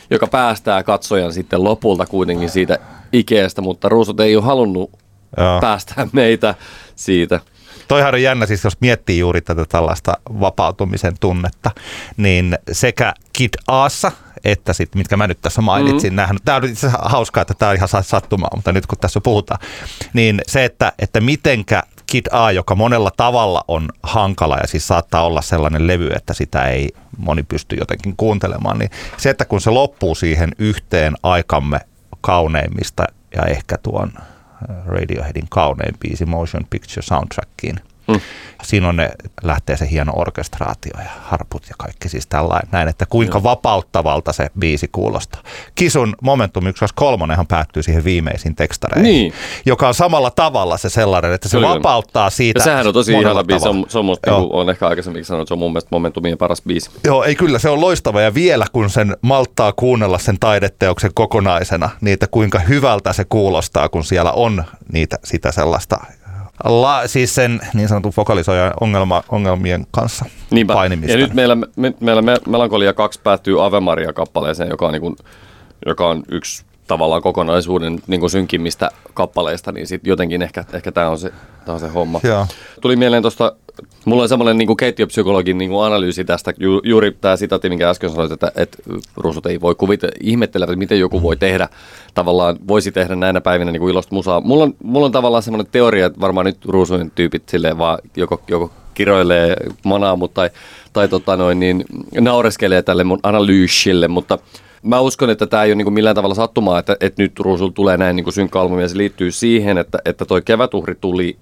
[0.09, 2.79] joka päästää katsojan sitten lopulta kuitenkin siitä
[3.13, 4.91] Ikeestä, mutta Ruusut ei ole halunnut
[5.37, 5.61] Joo.
[5.61, 6.55] päästää meitä
[6.95, 7.39] siitä.
[7.87, 11.71] Toihan on jännä, siis jos miettii juuri tätä tällaista vapautumisen tunnetta,
[12.17, 14.11] niin sekä Kid Aassa,
[14.43, 16.15] että sitten, mitkä mä nyt tässä mainitsin, mm.
[16.15, 16.41] nähnyt.
[16.45, 19.59] Tämä on itse hauskaa, että tämä on ihan sattumaa, mutta nyt kun tässä puhutaan,
[20.13, 25.23] niin se, että, että mitenkä Kid A, joka monella tavalla on hankala ja siis saattaa
[25.25, 29.69] olla sellainen levy, että sitä ei moni pysty jotenkin kuuntelemaan, niin se, että kun se
[29.69, 31.79] loppuu siihen yhteen aikamme
[32.21, 34.11] kauneimmista ja ehkä tuon
[34.85, 37.79] Radioheadin kaunein biisi Motion Picture Soundtrackiin–
[38.11, 38.21] Mm.
[38.63, 39.11] Siinä on ne,
[39.43, 43.43] lähtee se hieno orkestraatio ja harput ja kaikki siis tällainen näin, että kuinka Joo.
[43.43, 45.41] vapauttavalta se biisi kuulostaa.
[45.75, 49.33] Kisun Momentum 123 päättyy siihen viimeisiin tekstareihin, niin.
[49.65, 51.69] joka on samalla tavalla se sellainen, että se Kyllä.
[51.69, 52.59] vapauttaa siitä.
[52.59, 55.25] Ja sehän on tosi ihana biisi, se on, se on, musta, niin on ehkä aikaisemmin
[55.25, 56.89] sanonut, se on mun mielestä Momentumien paras biisi.
[57.03, 61.89] Joo, ei kyllä, se on loistava ja vielä kun sen malttaa kuunnella sen taideteoksen kokonaisena,
[62.01, 65.99] niin että kuinka hyvältä se kuulostaa, kun siellä on niitä, sitä sellaista
[66.63, 70.73] la, siis sen niin sanotun fokalisoijan ongelma, ongelmien kanssa Niinpä.
[70.73, 71.11] painimista.
[71.11, 75.15] Ja nyt meillä, me, meillä Melankolia 2 päättyy Ave Maria-kappaleeseen, joka on, niin kuin,
[75.85, 81.09] joka on yksi tavallaan kokonaisuuden niin kuin synkimmistä kappaleista, niin sitten jotenkin ehkä, ehkä tämä
[81.09, 81.31] on, se,
[81.65, 82.19] tää on se homma.
[82.23, 82.47] Joo.
[82.81, 83.55] Tuli mieleen tuosta,
[84.05, 88.09] mulla on semmoinen niin keittiöpsykologin niin kuin analyysi tästä, ju, juuri tämä sitaatti, minkä äsken
[88.09, 88.77] sanoit, että, että
[89.17, 91.69] ruusut ei voi kuvitella, ihmettellä, että miten joku voi tehdä,
[92.13, 94.41] tavallaan voisi tehdä näinä päivinä niin kuin ilosta musaa.
[94.41, 98.41] Mulla on, mulla on tavallaan semmoinen teoria, että varmaan nyt ruusujen tyypit silleen vaan joko,
[98.47, 100.49] joko kiroilee manaa, mutta tai,
[100.93, 101.85] tai tota noin, niin
[102.19, 104.37] naureskelee tälle mun analyysille, mutta
[104.83, 107.97] Mä uskon, että tämä ei ole niin millään tavalla sattumaa, että, että nyt Ruusulla tulee
[107.97, 111.37] näin niin synkkä albumi, ja se liittyy siihen, että, että toi kevätuhri tuli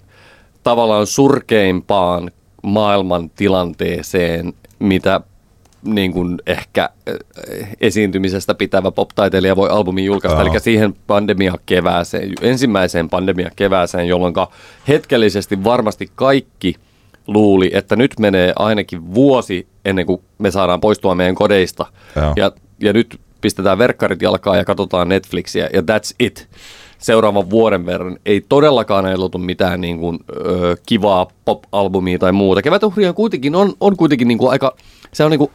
[0.63, 2.31] tavallaan surkeimpaan
[2.63, 5.21] maailman tilanteeseen, mitä
[5.83, 10.51] niin kuin ehkä eh, esiintymisestä pitävä pop-taiteilija voi albumin julkaista, Joo.
[10.51, 14.33] eli siihen pandemia-kevääseen, ensimmäiseen pandemia-kevääseen, jolloin
[14.87, 16.75] hetkellisesti varmasti kaikki
[17.27, 21.85] luuli, että nyt menee ainakin vuosi ennen kuin me saadaan poistua meidän kodeista.
[22.35, 26.49] Ja, ja nyt pistetään verkkarit jalkaa ja katsotaan Netflixiä ja that's it.
[26.97, 32.61] Seuraavan vuoden verran ei todellakaan elotu mitään niin kuin, ö, kivaa pop-albumia tai muuta.
[32.61, 34.75] Kevätuhri on kuitenkin, on, on kuitenkin niin kuin aika,
[35.13, 35.51] se on niin kuin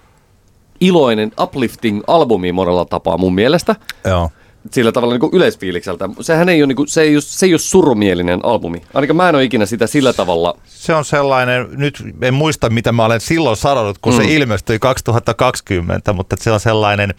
[0.80, 3.76] iloinen, uplifting albumi monella tapaa mun mielestä.
[4.04, 4.30] Joo
[4.70, 6.08] sillä tavalla niin yleisfiilikseltä.
[6.20, 8.82] Sehän ei ole, niin kuin, se ei ole, se ei ole surumielinen albumi.
[8.94, 10.58] Ainakaan mä en ole ikinä sitä sillä tavalla.
[10.64, 14.16] Se on sellainen, nyt en muista mitä mä olen silloin sanonut, kun mm.
[14.16, 17.14] se ilmestyi 2020, mutta se on sellainen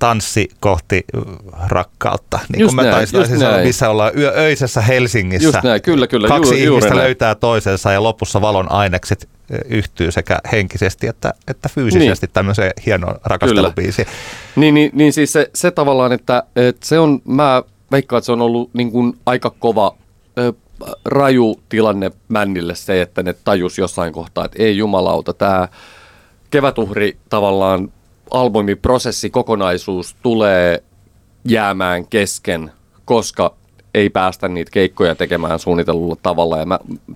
[0.00, 1.04] tanssi kohti
[1.68, 2.38] rakkautta.
[2.48, 5.48] Niin just kuin mä taisin näin, sanoa, missä ollaan yö, öisessä Helsingissä.
[5.48, 6.28] Just näin, kyllä, kyllä.
[6.28, 9.28] Kaksi juuri, ihmistä juuri löytää toisensa ja lopussa valon ainekset
[9.68, 12.32] yhtyy sekä henkisesti että, että fyysisesti niin.
[12.32, 14.08] tämmöiseen hienoon rakastelubiisiin.
[14.56, 18.32] Niin, niin, niin siis se, se tavallaan, että, että se on, mä veikkaan, että se
[18.32, 19.96] on ollut niin kuin aika kova
[21.04, 25.68] raju tilanne männille se, että ne tajus jossain kohtaa, että ei jumalauta, tämä
[26.50, 27.92] kevätuhri tavallaan
[28.30, 30.82] albumiprosessi, kokonaisuus tulee
[31.44, 32.72] jäämään kesken,
[33.04, 33.54] koska
[33.94, 36.58] ei päästä niitä keikkoja tekemään suunnitellulla tavalla.
[36.58, 36.64] Ja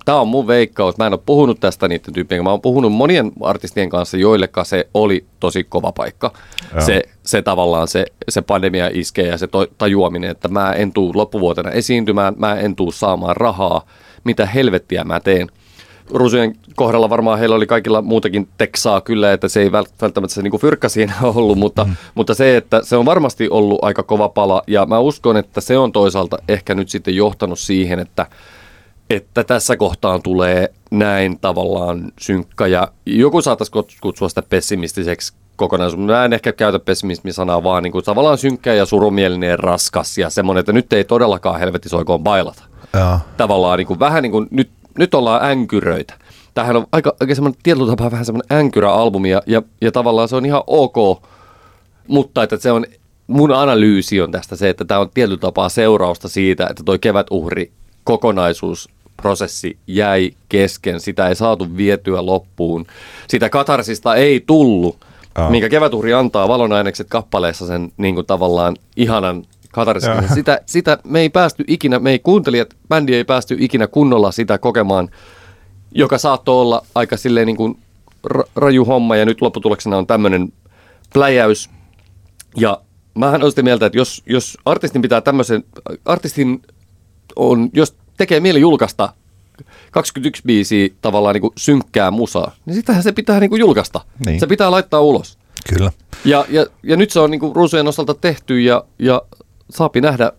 [0.05, 0.97] tämä on mun veikkaus.
[0.97, 2.43] Mä en ole puhunut tästä niiden tyyppien.
[2.43, 6.31] Mä oon puhunut monien artistien kanssa, joilleka se oli tosi kova paikka.
[6.79, 11.11] Se, se tavallaan se, se pandemia iskee ja se to, tajuaminen, että mä en tuu
[11.15, 13.85] loppuvuotena esiintymään, mä en tuu saamaan rahaa.
[14.23, 15.47] Mitä helvettiä mä teen?
[16.09, 20.59] Rusujen kohdalla varmaan heillä oli kaikilla muutakin teksaa kyllä, että se ei välttämättä se niin
[20.59, 21.95] fyrkka siinä ollut, mutta, mm.
[22.15, 25.77] mutta se, että se on varmasti ollut aika kova pala ja mä uskon, että se
[25.77, 28.25] on toisaalta ehkä nyt sitten johtanut siihen, että,
[29.09, 36.05] että tässä kohtaan tulee näin tavallaan synkkä ja joku saattaisi kutsua sitä pessimistiseksi kokonaisuus.
[36.05, 40.29] Mä en ehkä käytä pessimismi-sanaa, vaan niin kuin tavallaan synkkä ja surumielinen ja raskas ja
[40.29, 42.63] semmoinen, että nyt ei todellakaan helvetisoikoon bailata.
[42.93, 43.19] Ja.
[43.37, 46.13] Tavallaan niin kuin, vähän niin kuin nyt nyt ollaan änkyröitä.
[46.53, 50.35] Tämähän on aika, aika semmoinen tietyllä tapaa vähän semmoinen änkyrä-albumi ja, ja, ja tavallaan se
[50.35, 51.23] on ihan ok,
[52.07, 52.85] mutta että se on,
[53.27, 57.71] mun analyysi on tästä se, että tämä on tietyllä tapaa seurausta siitä, että toi kevätuhri
[58.03, 62.85] kokonaisuus prosessi jäi kesken, sitä ei saatu vietyä loppuun.
[63.27, 64.97] Sitä katarsista ei tullut,
[65.37, 65.49] oh.
[65.49, 69.43] minkä kevätuhri antaa valonainekset kappaleessa sen niin kuin tavallaan ihanan
[69.75, 70.23] katarsia.
[70.33, 74.57] Sitä, sitä me ei päästy ikinä, me ei kuuntelijat, bändi ei päästy ikinä kunnolla sitä
[74.57, 75.09] kokemaan,
[75.91, 77.79] joka saattoi olla aika silleen niin kuin
[78.55, 80.53] raju homma ja nyt lopputuloksena on tämmöinen
[81.13, 81.69] pläjäys.
[82.57, 82.81] Ja
[83.15, 85.63] mähän olen sitä mieltä, että jos, jos artistin pitää tämmöisen,
[86.05, 86.61] artistin
[87.35, 89.13] on, jos tekee mieli julkaista
[89.91, 94.01] 21 biisiä tavallaan niin kuin synkkää musaa, niin sitähän se pitää niin kuin julkaista.
[94.25, 94.39] Niin.
[94.39, 95.37] Se pitää laittaa ulos.
[95.69, 95.91] Kyllä.
[96.25, 99.21] Ja, ja, ja nyt se on niin kuin ruusujen osalta tehty ja, ja
[99.69, 100.31] saapi nähdä,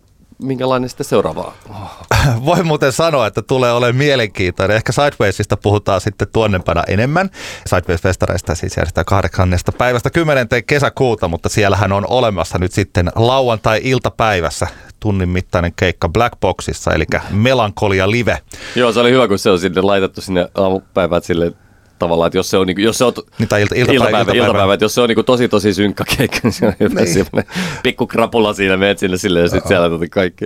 [0.43, 1.57] minkälainen sitten seuraavaa.
[2.45, 4.77] Voi muuten sanoa, että tulee olemaan mielenkiintoinen.
[4.77, 7.29] Ehkä Sidewaysista puhutaan sitten tuonnempana enemmän.
[7.69, 9.49] Sideways-festareista siis järjestetään 8.
[9.77, 10.47] päivästä 10.
[10.67, 14.67] kesäkuuta, mutta siellähän on olemassa nyt sitten lauantai-iltapäivässä
[14.99, 18.37] tunnin mittainen keikka Black Boxissa, eli Melankolia Live.
[18.75, 21.51] Joo, se oli hyvä, kun se on sitten laitettu sinne aamupäivät sille
[21.99, 24.45] tavallaan, että jos se on, niin, jos se on niin, tai ilta, iltapäivä, iltapäivä, iltapäivä,
[24.45, 27.45] iltapäivä, että jos se on niin tosi tosi synkkä keikka, niin se on hyvä niin.
[27.83, 30.45] pikku krapula siinä, menet sinne silleen ja sitten siellä tuli kaikki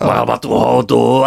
[0.00, 1.24] maailma tuhoutuu.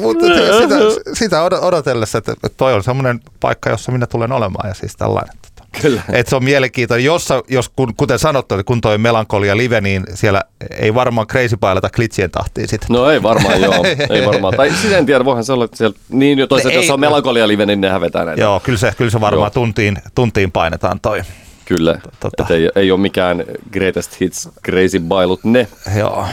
[0.00, 0.26] Mutta
[0.60, 0.76] sitä,
[1.12, 5.34] sitä odotellessa, että toi on semmoinen paikka, jossa minä tulen olemaan ja siis tällainen.
[5.82, 6.02] Kyllä.
[6.12, 7.04] Et se on mielenkiintoinen.
[7.04, 12.30] Jossa, jos, kuten sanottu, kun toi melankolia live, niin siellä ei varmaan crazy pailata klitsien
[12.30, 12.88] tahtiin sit.
[12.88, 13.84] No ei varmaan, joo.
[14.10, 14.54] ei varmaan.
[14.56, 17.66] Tai siis en tiedä, voihan se olla, että siellä, niin toisaalta, jos on melankolia live,
[17.66, 18.42] niin nehän vetää näitä.
[18.42, 21.22] Joo, kyllä se, kyllä se varmaan tuntiin, tuntiin painetaan toi.
[21.64, 22.46] Kyllä, tota.
[22.54, 25.68] ei, ei ole mikään greatest hits crazy bailut ne.
[25.98, 26.26] Joo.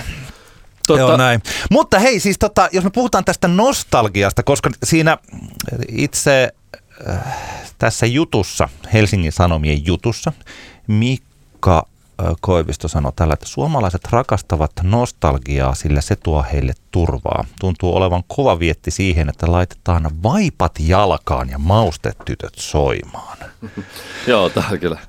[0.88, 1.02] Totta.
[1.02, 1.41] Joo, näin.
[1.71, 5.17] Mutta hei, siis tota, jos me puhutaan tästä nostalgiasta, koska siinä
[5.88, 6.50] itse
[7.77, 10.33] tässä jutussa, Helsingin Sanomien jutussa,
[10.88, 11.88] Mikka
[12.41, 17.45] Koivisto sanoi tällä, että suomalaiset rakastavat nostalgiaa, sillä se tuo heille turvaa.
[17.60, 23.38] Tuntuu olevan kova vietti siihen, että laitetaan vaipat jalkaan ja maustetytöt soimaan.
[24.27, 24.99] Joo, tämä kyllä.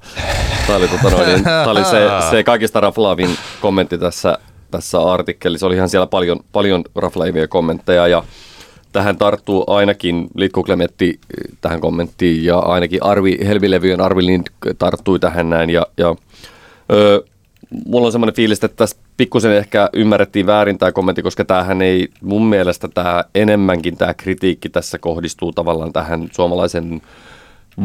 [0.67, 4.39] Tämä oli, tota noin, niin, tämä oli se, se kaikista raflaavin kommentti tässä,
[4.71, 5.67] tässä artikkelissa.
[5.67, 8.23] Oli ihan siellä paljon, paljon raflaavia kommentteja ja
[8.93, 14.47] tähän tarttuu ainakin Litku Klemetti eh, tähän kommenttiin ja ainakin Arvi Helvilevyjen Arvi Lind
[14.79, 16.17] tarttui tähän näin ja, ja
[16.93, 17.25] ö,
[17.87, 22.09] mulla on semmoinen fiilis, että tässä pikkusen ehkä ymmärrettiin väärin tämä kommentti, koska tämähän ei
[22.23, 27.03] mun mielestä tämä enemmänkin tämä kritiikki tässä kohdistuu tavallaan tähän suomalaisen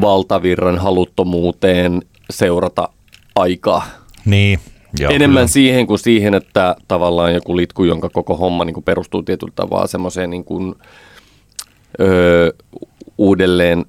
[0.02, 2.90] valtavirran haluttomuuteen seurata
[3.36, 3.86] aikaa.
[4.26, 4.60] Niin,
[5.00, 5.48] Joo, enemmän kyllä.
[5.48, 9.88] siihen kuin siihen, että tavallaan joku litku, jonka koko homma niin kuin perustuu tietyllä tavalla
[9.88, 10.76] semmoiseen niin kuin,
[12.00, 12.52] öö,
[13.18, 13.86] uudelleen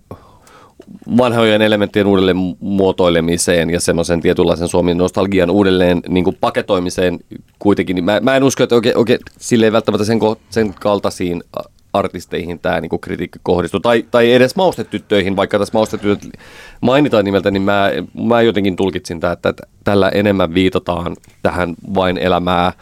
[1.17, 7.21] vanhojen elementtien uudelleen muotoilemiseen ja semmoisen tietynlaisen Suomen nostalgian uudelleen niin kuin paketoimiseen
[7.59, 7.95] kuitenkin.
[7.95, 10.19] Niin mä, mä en usko, että oikein, oikein sille ei välttämättä sen,
[10.51, 11.43] sen kaltaisiin
[11.93, 13.81] artisteihin tämä niin kritiikki kohdistuu.
[13.81, 16.29] Tai, tai edes maustetyttöihin, vaikka tässä maustetytöt
[16.81, 17.91] mainitaan nimeltä, niin mä,
[18.29, 22.73] mä jotenkin tulkitsin tämä, että tällä enemmän viitataan tähän vain elämää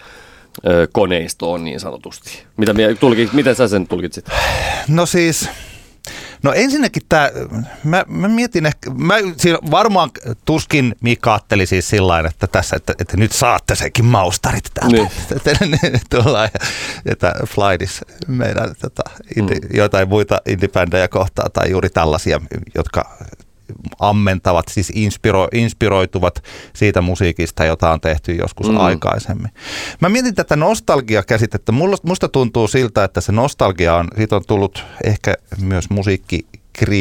[0.93, 2.43] koneistoon niin sanotusti.
[2.57, 4.27] Mitä, tulkit, miten sä sen tulkitsit?
[4.89, 5.49] No siis
[6.43, 7.31] No ensinnäkin tämä,
[7.85, 10.11] mä, mä mietin ehkä, mä siinä varmaan
[10.45, 14.97] tuskin Mika ajatteli siis sillä että tässä, että, että nyt saatte sekin maustarit täältä.
[14.97, 16.01] Niin.
[16.11, 16.61] Tullaan ja,
[17.13, 19.03] että Flightis meidän tota,
[19.37, 19.69] indi, mm.
[19.75, 22.41] jotain muita indie kohtaa tai juuri tällaisia,
[22.75, 23.19] jotka
[24.01, 28.77] ammentavat, siis inspiro, inspiroituvat siitä musiikista, jota on tehty joskus mm.
[28.77, 29.51] aikaisemmin.
[30.01, 31.73] Mä mietin tätä nostalgia-käsitettä.
[32.03, 36.47] Musta tuntuu siltä, että se nostalgia on, siitä on tullut ehkä myös musiikki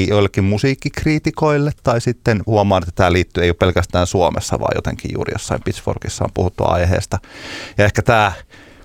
[0.08, 5.34] joillekin musiikkikriitikoille, tai sitten huomaan, että tämä liittyy, ei ole pelkästään Suomessa, vaan jotenkin juuri
[5.34, 7.20] jossain Pitchforkissa on puhuttu aiheesta.
[7.78, 8.32] Ja ehkä tämä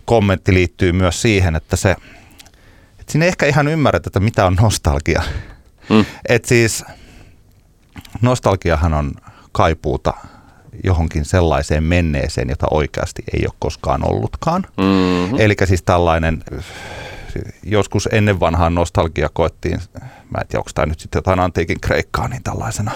[0.05, 1.90] kommentti liittyy myös siihen, että se,
[3.01, 5.22] että siinä ei ehkä ihan ymmärretä, että mitä on nostalgia.
[5.88, 6.05] Mm.
[6.29, 6.85] Että siis
[8.22, 9.12] nostalgiahan on
[9.52, 10.14] kaipuuta
[10.85, 14.66] johonkin sellaiseen menneeseen, jota oikeasti ei ole koskaan ollutkaan.
[14.76, 15.40] Mm-hmm.
[15.40, 16.44] Eli siis tällainen,
[17.62, 22.29] joskus ennen vanhaan nostalgia koettiin, mä en tiedä onko tämä nyt sitten jotain antiikin kreikkaa,
[22.29, 22.92] niin tällaisena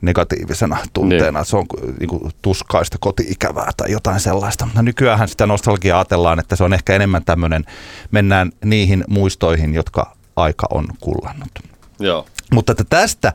[0.00, 1.38] negatiivisena tunteena.
[1.38, 1.46] Niin.
[1.46, 1.66] Se on
[2.00, 4.68] niin kuin, tuskaista koti-ikävää tai jotain sellaista.
[4.74, 7.64] No, nykyään sitä nostalgiaa ajatellaan, että se on ehkä enemmän tämmöinen,
[8.10, 11.50] mennään niihin muistoihin, jotka aika on kullannut.
[11.98, 12.26] Joo.
[12.52, 13.32] Mutta että tästä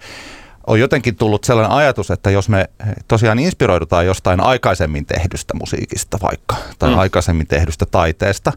[0.67, 2.69] on jotenkin tullut sellainen ajatus, että jos me
[3.08, 6.97] tosiaan inspiroidutaan jostain aikaisemmin tehdystä musiikista vaikka, tai mm.
[6.97, 8.53] aikaisemmin tehdystä taiteesta,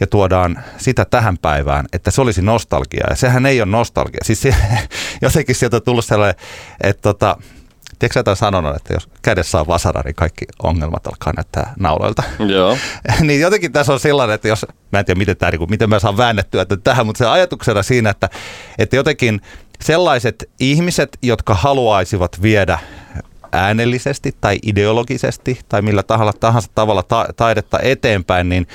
[0.00, 3.06] ja tuodaan sitä tähän päivään, että se olisi nostalgia.
[3.10, 4.20] Ja sehän ei ole nostalgia.
[4.22, 4.54] Siis se,
[5.22, 6.36] jotenkin sieltä on tullut sellainen,
[6.80, 7.36] että tota,
[7.98, 12.22] Tiedätkö sä sanonut, että jos kädessä on vasara, niin kaikki ongelmat alkaa näyttää nauloilta?
[12.38, 12.78] Joo.
[13.20, 15.98] niin jotenkin tässä on sellainen, että jos, mä en tiedä miten, tämä, niin miten mä
[15.98, 18.28] saan väännettyä että tähän, mutta se ajatuksena siinä, että,
[18.78, 19.40] että jotenkin
[19.80, 22.78] sellaiset ihmiset, jotka haluaisivat viedä
[23.52, 26.02] äänellisesti tai ideologisesti tai millä
[26.40, 28.66] tahansa tavalla ta- taidetta eteenpäin, niin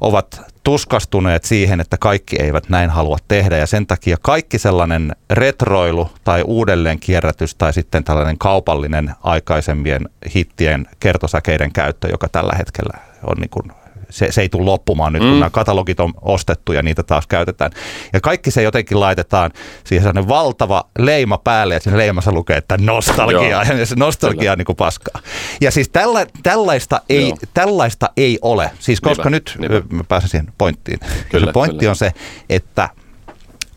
[0.00, 3.56] ovat tuskastuneet siihen, että kaikki eivät näin halua tehdä.
[3.56, 10.86] Ja sen takia kaikki sellainen retroilu tai uudelleen kierrätys tai sitten tällainen kaupallinen aikaisempien hittien
[11.00, 15.30] kertosäkeiden käyttö, joka tällä hetkellä on niin kuin se, se ei tule loppumaan nyt, kun
[15.30, 15.38] mm.
[15.38, 17.70] nämä katalogit on ostettu ja niitä taas käytetään.
[18.12, 19.50] Ja kaikki se jotenkin laitetaan
[19.84, 23.64] siihen sellainen valtava leima päälle ja siinä leimassa lukee, että nostalgia.
[23.76, 25.20] Ja se nostalgia on niin kuin paskaa.
[25.60, 28.70] Ja siis tällä, tällaista, ei, tällaista ei ole.
[28.78, 29.30] Siis koska Niinpä.
[29.30, 29.94] nyt Niinpä.
[29.94, 31.00] mä pääsen siihen pointtiin.
[31.28, 31.90] Kyllä, se pointti kyllä.
[31.90, 32.12] on se,
[32.50, 32.88] että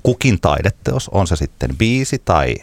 [0.04, 2.56] kukin taideteos, on se sitten biisi tai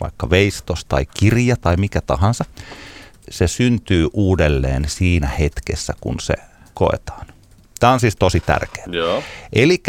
[0.00, 2.44] vaikka veistos tai kirja tai mikä tahansa,
[3.30, 6.34] se syntyy uudelleen siinä hetkessä, kun se
[6.76, 7.26] koetaan.
[7.80, 8.86] Tämä on siis tosi tärkeää.
[9.52, 9.82] Eli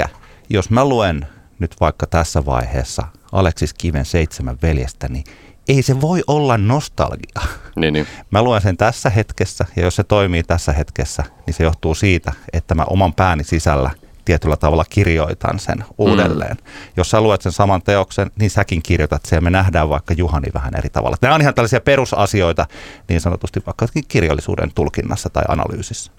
[0.49, 1.27] jos mä luen
[1.59, 5.23] nyt vaikka tässä vaiheessa Aleksis Kiven seitsemän veljestä, niin
[5.67, 7.41] ei se voi olla nostalgia.
[7.75, 8.07] Niin, niin.
[8.31, 12.33] Mä luen sen tässä hetkessä, ja jos se toimii tässä hetkessä, niin se johtuu siitä,
[12.53, 13.91] että mä oman pääni sisällä
[14.27, 16.57] tietyllä tavalla kirjoitan sen uudelleen.
[16.57, 16.91] Mm.
[16.97, 20.47] Jos sä luet sen saman teoksen, niin säkin kirjoitat sen, ja me nähdään vaikka Juhani
[20.53, 21.17] vähän eri tavalla.
[21.21, 22.65] Nämä on ihan tällaisia perusasioita
[23.09, 26.11] niin sanotusti vaikka kirjallisuuden tulkinnassa tai analyysissä.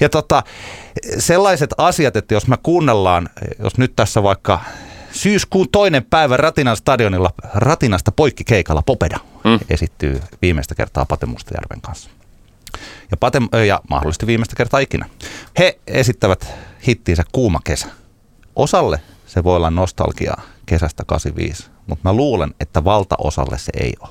[0.00, 0.42] Ja tota,
[1.18, 4.60] sellaiset asiat, että jos me kuunnellaan, jos nyt tässä vaikka
[5.12, 9.58] syyskuun toinen päivä Ratinan stadionilla Ratinasta poikkikeikalla Popeda mm.
[9.70, 12.10] esittyy viimeistä kertaa Pate Mustajärven kanssa.
[13.10, 15.06] Ja, Pate, ja mahdollisesti viimeistä kertaa ikinä.
[15.58, 16.54] He esittävät
[16.88, 17.86] hittiinsä Kuuma kesä.
[18.56, 24.10] Osalle se voi olla nostalgiaa kesästä 85, mutta mä luulen, että valtaosalle se ei ole.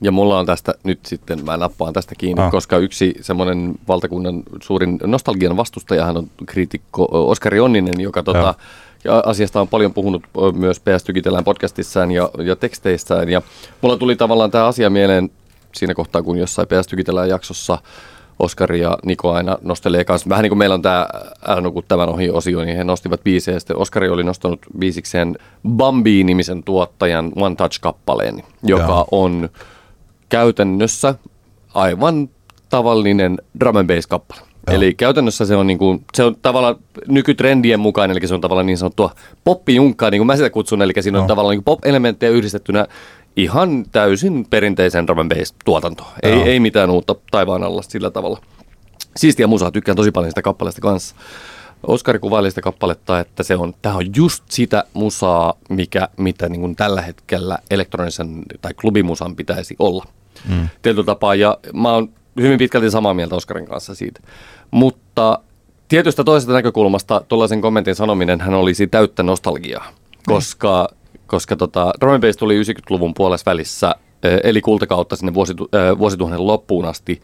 [0.00, 2.50] Ja mulla on tästä nyt sitten, mä nappaan tästä kiinni, ah.
[2.50, 8.54] koska yksi semmoinen valtakunnan suurin nostalgian vastustajahan on kriitikko Oskari Onninen, joka tota,
[9.04, 10.22] ja asiasta on paljon puhunut
[10.54, 13.28] myös PS Tykitellään podcastissaan ja, ja teksteissään.
[13.28, 13.42] Ja
[13.80, 15.30] mulla tuli tavallaan tämä asia mieleen
[15.74, 17.78] siinä kohtaa, kun jossain PS Tykitellään jaksossa
[18.38, 20.28] Oskari ja Niko aina nostelee kanssa.
[20.28, 21.06] Vähän niin kuin meillä on tämä
[21.46, 23.58] Älä nuku tämän ohi osio, niin he nostivat biisejä.
[23.58, 29.04] Sitten Oskari oli nostanut biisikseen Bambi-nimisen tuottajan One Touch-kappaleen, joka ja.
[29.10, 29.48] on
[30.28, 31.14] käytännössä
[31.74, 32.28] aivan
[32.68, 34.40] tavallinen drum and bass kappale.
[34.66, 34.76] Joo.
[34.76, 36.76] Eli käytännössä se on, niin kuin, se on tavallaan
[37.08, 39.10] nykytrendien mukaan, eli se on tavallaan niin sanottua
[39.44, 42.86] poppijunkkaa, niin kuin mä sitä kutsun, eli siinä on tavallaan niin pop-elementtejä yhdistettynä
[43.38, 45.28] ihan täysin perinteisen drum
[45.64, 46.10] tuotantoon.
[46.22, 48.40] Ei, ei mitään uutta taivaan alla sillä tavalla.
[49.16, 51.14] Siistiä musaa, tykkään tosi paljon sitä kappaleesta kanssa.
[51.82, 56.60] Oskari kuvaili sitä kappaletta, että se on, tämä on just sitä musaa, mikä, mitä niin
[56.60, 60.04] kuin tällä hetkellä elektronisen tai klubimusan pitäisi olla.
[60.48, 60.68] Mm.
[60.82, 62.08] Tietyllä tapaa, ja mä oon
[62.40, 64.20] hyvin pitkälti samaa mieltä Oskarin kanssa siitä.
[64.70, 65.38] Mutta
[65.88, 69.86] tietystä toisesta näkökulmasta tuollaisen kommentin sanominen hän olisi täyttä nostalgiaa,
[70.26, 70.97] koska, mm.
[71.28, 73.94] Koska tota, Drum Bass tuli 90-luvun puolessa välissä,
[74.44, 77.22] eli kultakautta sinne vuositu, vuosituhannen loppuun asti.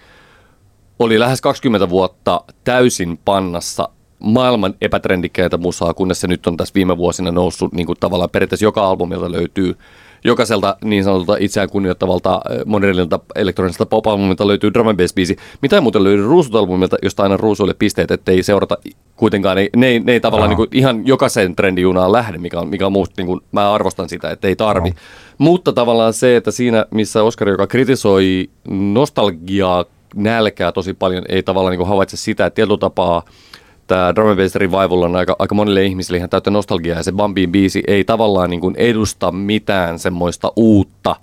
[0.98, 3.88] Oli lähes 20 vuotta täysin pannassa
[4.18, 8.66] maailman epätrendikkäitä musaa, kunnes se nyt on tässä viime vuosina noussut niin kuin tavallaan periaatteessa
[8.66, 9.76] joka albumilta löytyy
[10.24, 15.36] jokaiselta niin sanotulta itseään kunnioittavalta modernilta elektroniselta pop-albumilta löytyy drum and biisi.
[15.62, 18.78] Mitä ei muuten löydy ruusut-albumilta, josta aina ruusuille pisteet, ettei seurata
[19.16, 22.86] kuitenkaan, ne, ne, ne ei tavallaan niin kuin ihan jokaisen trendijunaan lähde, mikä on, mikä
[22.86, 24.90] on muusta, niin kuin, mä arvostan sitä, että ei tarvi.
[24.90, 24.96] No.
[25.38, 29.84] Mutta tavallaan se, että siinä, missä Oskari, joka kritisoi nostalgiaa,
[30.14, 33.22] nälkää tosi paljon, ei tavallaan niin kuin havaitse sitä, että tietyllä tapaa
[33.86, 37.52] tämä Drum Bass Revival on aika, aika monille ihmisille ihan täyttä nostalgiaa ja se Bambiin
[37.52, 41.16] biisi ei tavallaan niin kuin edusta mitään semmoista uutta.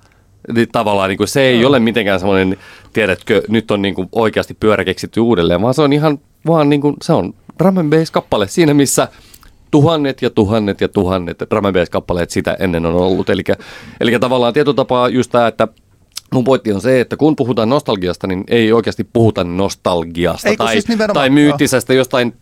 [0.72, 2.58] Tavallaan niin kuin se ei ole mitenkään semmoinen,
[2.94, 6.82] tiedätkö, nyt on niin kuin oikeasti pyörä keksitty uudelleen, vaan se on ihan vaan niin
[6.82, 9.08] kuin, se on Drum Bass kappale siinä, missä
[9.72, 13.30] tuhannet ja tuhannet ja tuhannet drum bass kappaleet sitä ennen on ollut.
[13.30, 13.44] Eli,
[14.00, 15.68] eli tavallaan tietyllä tapaa just tämä, että
[16.34, 20.82] Mun pointti on se, että kun puhutaan nostalgiasta, niin ei oikeasti puhuta nostalgiasta Eikö tai,
[20.82, 22.34] siis tai myyttisestä, jostain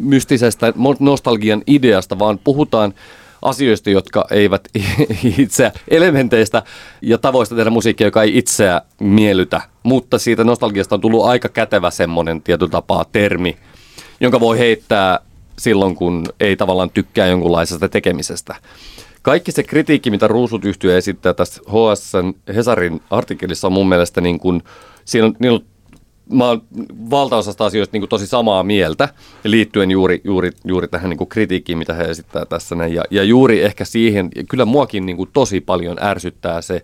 [0.00, 2.94] mystisestä nostalgian ideasta, vaan puhutaan
[3.42, 4.68] asioista, jotka eivät
[5.38, 6.62] itse elementeistä
[7.02, 9.60] ja tavoista tehdä musiikkia, joka ei itseä miellytä.
[9.82, 13.56] Mutta siitä nostalgiasta on tullut aika kätevä semmoinen tietyllä tapaa termi,
[14.20, 15.18] jonka voi heittää
[15.58, 18.54] silloin, kun ei tavallaan tykkää jonkunlaisesta tekemisestä.
[19.26, 24.38] Kaikki se kritiikki, mitä Ruusut yhtyö esittää tässä HSN Hesarin artikkelissa on mun mielestä niin
[24.38, 24.62] kuin,
[25.04, 25.60] siinä on, niin on
[26.32, 26.62] mä oon
[27.10, 29.08] valtaosasta asioista niin kuin tosi samaa mieltä
[29.44, 32.74] liittyen juuri, juuri, juuri tähän niin kuin kritiikkiin, mitä he esittää tässä.
[32.74, 36.82] Ja, ja juuri ehkä siihen, kyllä muakin niin kuin tosi paljon ärsyttää se,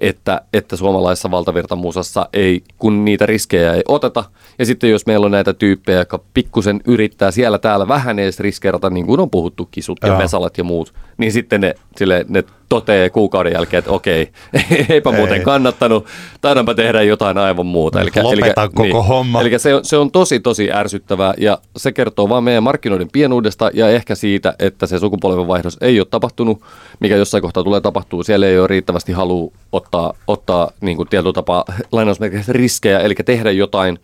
[0.00, 4.24] että, että suomalaisessa valtavirtamuusassa ei, kun niitä riskejä ei oteta.
[4.58, 8.90] Ja sitten jos meillä on näitä tyyppejä, jotka pikkusen yrittää siellä täällä vähän edes riskeerata,
[8.90, 12.44] niin kuin on puhuttu, kisut ja pesalat ja muut, niin sitten ne, sille, ne
[12.80, 14.28] toteaa kuukauden jälkeen, että okei,
[14.88, 15.16] eipä Ei.
[15.16, 16.06] muuten kannattanut,
[16.40, 18.00] taidanpa tehdä jotain aivan muuta.
[18.00, 19.40] Eli, Lopetan eli, koko niin, homma.
[19.40, 23.88] Eli se, se on tosi, tosi ärsyttävää ja se kertoo vaan meidän markkinoiden pienuudesta ja
[23.88, 26.62] ehkä siitä, että se sukupolvenvaihdos ei ole tapahtunut,
[27.00, 28.22] mikä jossain kohtaa tulee tapahtuu.
[28.22, 33.50] Siellä ei ole riittävästi halu ottaa, ottaa niin kuin tietyllä tapaa lainausmerkeissä riskejä, eli tehdä
[33.50, 33.98] jotain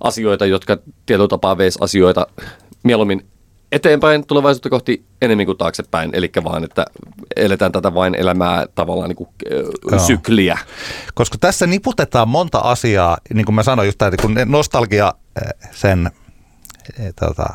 [0.00, 2.26] asioita, jotka tietyllä tapaa veisi asioita
[2.82, 3.26] mieluummin
[3.72, 6.84] eteenpäin tulevaisuutta kohti enemmän kuin taaksepäin, eli vaan, että
[7.36, 9.28] eletään tätä vain elämää tavallaan niin kuin,
[10.06, 10.58] sykliä.
[11.14, 15.14] Koska tässä niputetaan monta asiaa, niin kuin mä sanoin just, että kun nostalgia
[15.70, 16.10] sen
[17.20, 17.54] tota,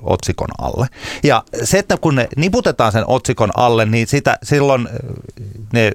[0.00, 0.86] otsikon alle.
[1.22, 4.88] Ja se, että kun ne niputetaan sen otsikon alle, niin sitä silloin
[5.72, 5.92] ne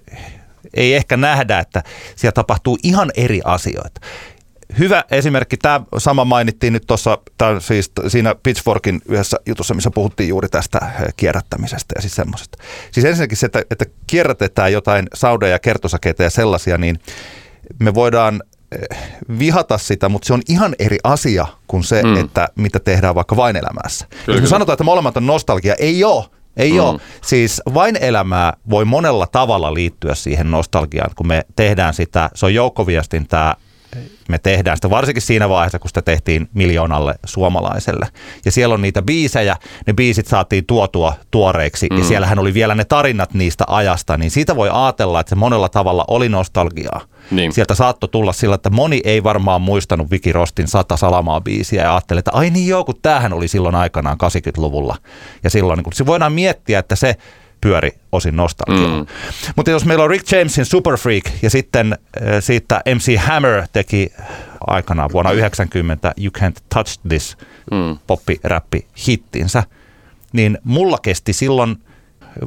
[0.73, 1.83] ei ehkä nähdä, että
[2.15, 4.01] siellä tapahtuu ihan eri asioita
[4.80, 7.17] hyvä esimerkki, tämä sama mainittiin nyt tuossa,
[7.59, 10.80] siis siinä Pitchforkin yhdessä jutussa, missä puhuttiin juuri tästä
[11.17, 12.57] kierrättämisestä ja siis semmoisesta.
[12.91, 16.99] Siis ensinnäkin se, että, että kierrätetään jotain saudeja, kertosakeita ja sellaisia, niin
[17.80, 18.43] me voidaan
[19.39, 22.17] vihata sitä, mutta se on ihan eri asia kuin se, mm.
[22.17, 24.07] että mitä tehdään vaikka vain elämässä.
[24.26, 26.26] Kyllä, Jos me sanotaan, että molemmat on nostalgia, ei ole.
[26.57, 26.80] Ei mm.
[26.80, 26.99] ole.
[27.22, 32.53] Siis vain elämää voi monella tavalla liittyä siihen nostalgiaan, kun me tehdään sitä, se on
[32.53, 33.55] joukkoviestintää,
[34.29, 38.07] me tehdään sitä varsinkin siinä vaiheessa, kun sitä tehtiin miljoonalle suomalaiselle.
[38.45, 39.55] Ja siellä on niitä biisejä,
[39.87, 41.97] ne biisit saatiin tuotua tuoreiksi mm.
[41.97, 45.69] ja siellähän oli vielä ne tarinat niistä ajasta, niin siitä voi ajatella, että se monella
[45.69, 47.01] tavalla oli nostalgiaa.
[47.31, 47.53] Niin.
[47.53, 51.93] Sieltä saattoi tulla sillä, että moni ei varmaan muistanut Viki Rostin sata salamaa biisiä ja
[51.93, 54.95] ajatteli, että ai niin joo, kun tämähän oli silloin aikanaan 80-luvulla.
[55.43, 57.15] Ja silloin niin kun, se voidaan miettiä, että se
[57.62, 58.99] pyöri osin nostalgiaa.
[58.99, 59.05] Mm.
[59.55, 64.14] Mutta jos meillä on Rick Jamesin Super Freak ja sitten äh, siitä MC Hammer teki
[64.68, 67.38] aikanaan vuonna 90 You Can't Touch This
[67.72, 67.97] mm.
[68.07, 69.64] poppi-räppi hittinsä,
[70.34, 71.76] niin mulla kesti silloin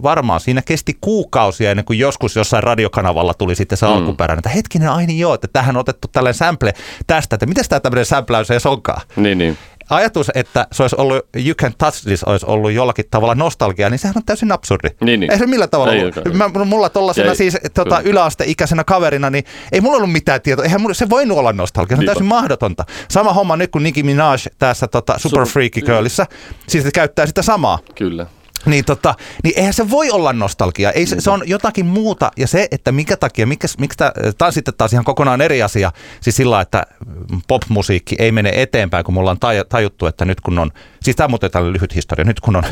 [0.02, 3.92] varmaan siinä kesti kuukausia ennen kuin joskus jossain radiokanavalla tuli sitten se mm.
[3.92, 6.74] alkuperäinen, että hetkinen, aini niin joo, että tähän on otettu tällainen sample
[7.06, 9.00] tästä, että miten tämä tämmöinen sampläys edes onkaan.
[9.16, 9.58] Niin, niin
[9.92, 13.98] ajatus, että se olisi ollut You Can Touch This olisi ollut jollakin tavalla nostalgia, niin
[13.98, 14.88] sehän on täysin absurdi.
[15.00, 15.32] Niin, niin.
[15.32, 16.32] Ei se millä tavalla ei, ollut.
[16.32, 20.64] Mä, mulla tollasena siis tota, yläasteikäisenä kaverina, niin ei mulla ollut mitään tietoa.
[20.64, 22.84] Eihän mulla, se voinut olla nostalgia, se on täysin mahdotonta.
[23.08, 26.26] Sama homma nyt kuin Nicki Minaj tässä tota, Super Freaky Girlissa,
[26.66, 27.78] siis käyttää sitä samaa.
[27.94, 28.26] Kyllä.
[28.66, 30.90] Niin, tota, niin eihän se voi olla nostalgia.
[30.90, 32.30] Ei, se, se on jotakin muuta.
[32.36, 35.92] Ja se, että minkä takia, mikä, miksi tämä on sitten taas ihan kokonaan eri asia.
[36.20, 36.86] Siis sillä, että
[37.48, 39.38] popmusiikki ei mene eteenpäin, kun mulla on
[39.68, 40.70] tajuttu, että nyt kun on,
[41.02, 42.64] siis tämä muuten tällainen lyhyt historia, nyt kun on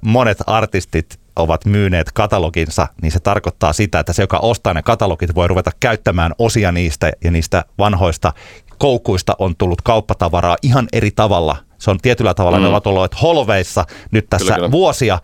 [0.00, 5.34] monet artistit ovat myyneet kataloginsa, niin se tarkoittaa sitä, että se, joka ostaa ne katalogit,
[5.34, 8.32] voi ruveta käyttämään osia niistä ja niistä vanhoista
[8.78, 12.62] koukuista on tullut kauppatavaraa ihan eri tavalla se on tietyllä tavalla, mm.
[12.62, 14.70] ne ovat olleet holveissa nyt tässä kyllä, kyllä.
[14.70, 15.18] vuosia,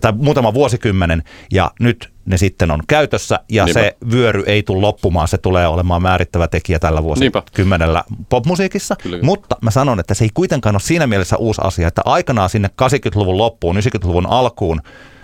[0.00, 1.22] tai muutama vuosikymmenen,
[1.52, 3.80] ja nyt ne sitten on käytössä, ja Niinpä.
[3.80, 9.18] se vyöry ei tule loppumaan, se tulee olemaan määrittävä tekijä tällä vuosikymmenellä popmusiikissa, kyllä.
[9.22, 12.70] mutta mä sanon, että se ei kuitenkaan ole siinä mielessä uusi asia, että aikanaan sinne
[12.82, 14.80] 80-luvun loppuun, 90-luvun alkuun,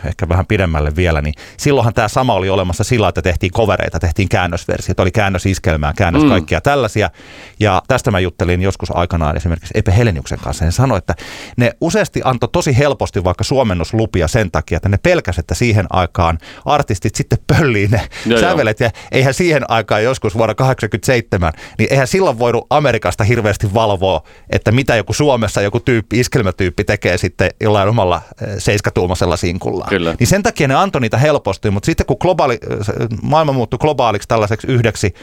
[0.07, 4.29] ehkä vähän pidemmälle vielä, niin silloinhan tämä sama oli olemassa sillä, että tehtiin kovereita, tehtiin
[4.29, 6.29] käännösversiota, oli käännösiskelmää, käännös mm.
[6.29, 7.11] kaikkia tällaisia.
[7.61, 10.65] Ja tästä mä juttelin joskus aikanaan esimerkiksi Epe Heleniuksen kanssa.
[10.65, 11.15] Ne sanoi, että
[11.57, 16.39] ne useasti antoi tosi helposti vaikka suomennuslupia sen takia, että ne pelkäs, että siihen aikaan
[16.65, 18.81] artistit sitten pöllii ne ja sävelet.
[18.81, 24.73] Ja eihän siihen aikaan joskus vuonna 87, niin eihän silloin voinut Amerikasta hirveästi valvoa, että
[24.73, 29.89] mitä joku Suomessa joku tyyppi, iskelmätyyppi tekee sitten jollain omalla eh, seiskatuumasella sinkullaan.
[29.99, 30.15] Kyllä.
[30.19, 32.59] Niin sen takia ne antoi niitä helposti, mutta sitten kun globaali,
[33.23, 35.15] maailma muuttui globaaliksi tällaiseksi yhdeksi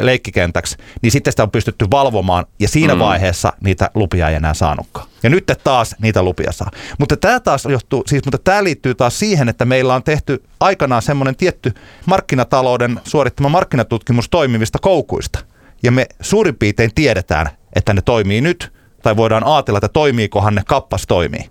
[0.00, 3.00] leikkikentäksi, niin sitten sitä on pystytty valvomaan ja siinä mm.
[3.00, 5.06] vaiheessa niitä lupia ei enää saanutkaan.
[5.22, 6.70] Ja nyt taas niitä lupia saa.
[6.98, 11.02] Mutta tämä taas johtuu, siis, mutta tämä liittyy taas siihen, että meillä on tehty aikanaan
[11.02, 11.72] semmoinen tietty
[12.06, 15.38] markkinatalouden suorittama markkinatutkimus toimivista koukuista.
[15.82, 18.72] Ja me suurin piirtein tiedetään, että ne toimii nyt,
[19.02, 21.50] tai voidaan ajatella, että toimiikohan ne kappas toimii.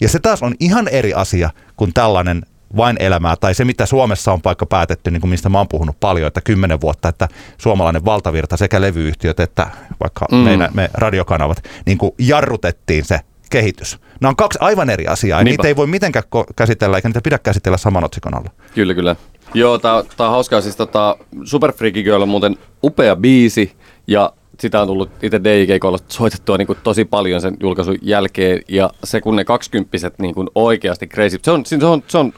[0.00, 2.42] Ja se taas on ihan eri asia kuin tällainen
[2.76, 6.00] vain elämää, tai se mitä Suomessa on paikka päätetty, niin kuin mistä mä oon puhunut
[6.00, 9.66] paljon, että kymmenen vuotta, että suomalainen valtavirta sekä levyyhtiöt että
[10.00, 10.36] vaikka mm.
[10.38, 13.20] meidän, me radiokanavat, niin kuin jarrutettiin se
[13.50, 13.98] kehitys.
[14.20, 15.50] Nämä on kaksi aivan eri asiaa, Niinpä.
[15.50, 16.24] niitä ei voi mitenkään
[16.56, 18.50] käsitellä, eikä niitä pidä käsitellä saman otsikon alla.
[18.74, 19.16] Kyllä, kyllä.
[19.54, 20.60] Joo, tää, tää on hauskaa.
[20.60, 23.72] Siis tota, Super Freaky Girl on muuten upea biisi,
[24.06, 28.90] ja sitä on tullut itse DJ-keikoilla soitettua niin kuin tosi paljon sen julkaisun jälkeen, ja
[29.04, 32.32] se kun ne kaksikymppiset niin kuin oikeasti crazy, se on, se on, se on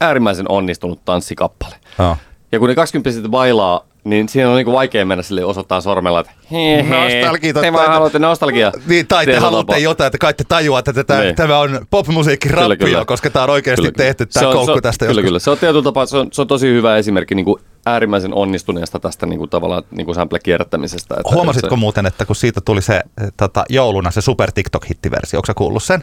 [0.00, 1.76] äärimmäisen onnistunut tanssikappale.
[1.98, 2.16] Oh.
[2.52, 6.32] Ja kun ne kaksikymppiset bailaa niin siinä on niinku vaikea mennä sille osoittaa sormella, että
[6.50, 8.72] hei, nostalgia, te vaan haluatte nostalgia.
[8.86, 11.36] Niin, tai te haluatte jotain, että kai te tajuatte, että tämä, niin.
[11.36, 15.20] tämä on popmusiikki rappio, koska tämä on oikeasti kyllä, tehty tämä on, koukku tästä Kyllä,
[15.20, 15.28] joskus.
[15.28, 15.38] kyllä.
[15.38, 18.98] Se on tietyllä tapaa, se on, se on tosi hyvä esimerkki niin kuin äärimmäisen onnistuneesta
[18.98, 21.14] tästä niin kuin tavallaan niin kuin sample-kierrättämisestä.
[21.14, 21.80] Että Huomasitko se...
[21.80, 23.00] muuten, että kun siitä tuli se
[23.36, 26.02] tota, jouluna se super TikTok-hittiversio, onko kuullut sen?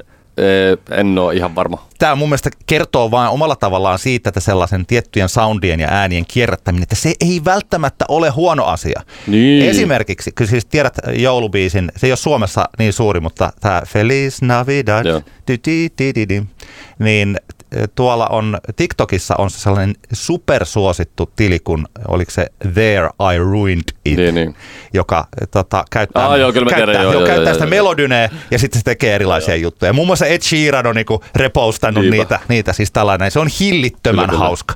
[0.91, 1.87] En ole ihan varma.
[1.99, 6.83] Tämä mun mielestä kertoo vain omalla tavallaan siitä, että sellaisen tiettyjen soundien ja äänien kierrättäminen,
[6.83, 9.01] että se ei välttämättä ole huono asia.
[9.27, 9.69] Niin.
[9.69, 15.23] Esimerkiksi, kun siis tiedät joulubiisin, se ei ole Suomessa niin suuri, mutta tämä Feliz Navidad,
[16.99, 17.37] niin
[17.95, 24.17] tuolla on, TikTokissa on se sellainen supersuosittu tili, kun oliko se There I Ruined It,
[24.17, 24.55] Niin, niin.
[24.93, 27.69] joka tota, käyttää, Aa, joo, käyttää, tiedän, joo, joo, joo, käyttää joo, sitä joo.
[27.69, 29.93] melodynea ja sitten se tekee erilaisia juttuja.
[29.93, 32.17] Muun muassa Ed Sheeran on niinku repostannut Niinpä.
[32.17, 33.31] niitä, niitä, siis tällainen.
[33.31, 34.45] Se on hillittömän Kyllä, kyllä.
[34.45, 34.75] hauska.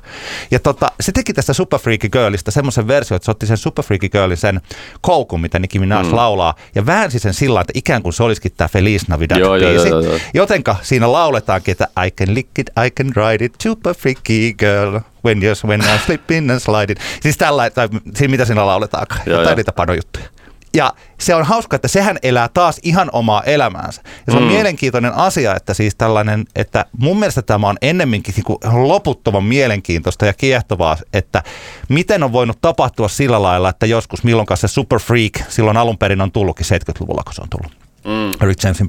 [0.50, 3.84] Ja tota, se teki tästä Super Freaky Girlista semmoisen version, että se otti sen Super
[3.84, 4.60] Freaky Girlin sen
[5.00, 6.16] koukun, mitä Nicki Minaj mm.
[6.16, 9.70] laulaa, ja väänsi sen sillä että ikään kuin se olisikin tämä Feliz Navidad Joo, joo,
[9.70, 9.88] biisi.
[9.88, 10.18] joo, joo.
[10.34, 15.00] Jotenka siinä lauletaankin, että I can lick it, I can ride it, super freaky girl.
[15.24, 16.98] When, you're, when I'm slipping and sliding.
[17.20, 19.20] Siis tällä, tai siinä, mitä siinä lauletaankaan.
[19.26, 20.26] Joo, Jotain niitä panojuttuja.
[20.74, 24.02] Ja se on hauska, että sehän elää taas ihan omaa elämäänsä.
[24.26, 24.48] Ja se on mm.
[24.48, 28.58] mielenkiintoinen asia, että siis tällainen, että mun mielestä tämä on ennemminkin niin kuin
[28.88, 31.42] loputtoman mielenkiintoista ja kiehtovaa, että
[31.88, 36.20] miten on voinut tapahtua sillä lailla, että joskus milloinkaan se super freak silloin alun perin
[36.20, 37.83] on tullutkin 70-luvulla, kun se on tullut.
[38.04, 38.46] Mm.
[38.46, 38.88] Rick Jamesin,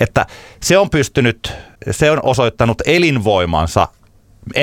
[0.00, 0.26] että
[0.62, 1.52] se on pystynyt,
[1.90, 3.88] se on osoittanut elinvoimansa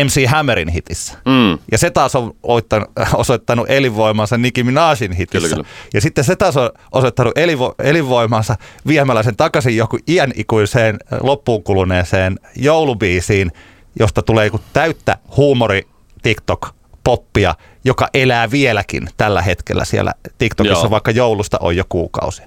[0.04, 1.14] MC Hammerin hitissä.
[1.26, 1.60] Mm.
[1.72, 5.50] Ja se taas on oittanut, osoittanut elinvoimansa Nicki Minajin hitissä.
[5.50, 5.68] Kyllä, kyllä.
[5.94, 8.56] Ja sitten se taas on osoittanut elinvo, elinvoimansa
[8.88, 13.52] viemällä sen takaisin joku iän ikuiseen loppuun kuluneeseen joulubiisiin,
[14.00, 15.88] josta tulee joku täyttä huumori
[16.22, 16.77] TikTok
[17.08, 20.92] poppia, joka elää vieläkin tällä hetkellä siellä TikTokissa, Joo.
[20.92, 22.46] vaikka joulusta on jo kuukausia.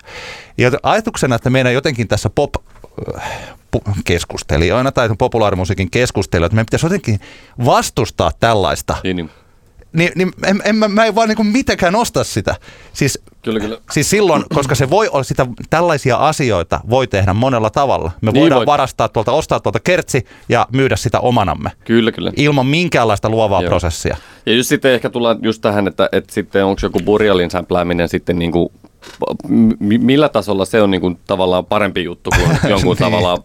[0.59, 2.55] Ja ajatuksena, että meidän jotenkin tässä pop
[3.17, 3.23] äh,
[4.05, 7.21] keskustelijoina tai populaarimusiikin keskustelijoina, että meidän pitäisi jotenkin
[7.65, 9.31] vastustaa tällaista Niin, niin.
[9.93, 12.57] niin, niin en, en, mä, mä en vaan niin mitenkään osta sitä.
[12.93, 13.79] Siis, Kyllä, kyllä.
[13.91, 18.11] siis silloin, koska se voi olla sitä, tällaisia asioita voi tehdä monella tavalla.
[18.21, 18.67] Me Niin voidaan voi.
[18.67, 21.71] varastaa tuolta, ostaa tuolta kertsi ja myydä sitä omanamme.
[21.85, 22.33] Kyllä, kyllä.
[22.37, 23.69] Ilman minkäänlaista luovaa Joo.
[23.71, 24.17] prosessia.
[24.47, 28.39] Ja just sitten ehkä tullaan just tähän, että, että sitten onko joku Burialin sämplääminen sitten
[28.39, 28.69] niin kuin,
[29.79, 32.99] millä tasolla se on niin kuin tavallaan parempi juttu kuin jonkun Niin.
[33.11, 33.39] tavallaan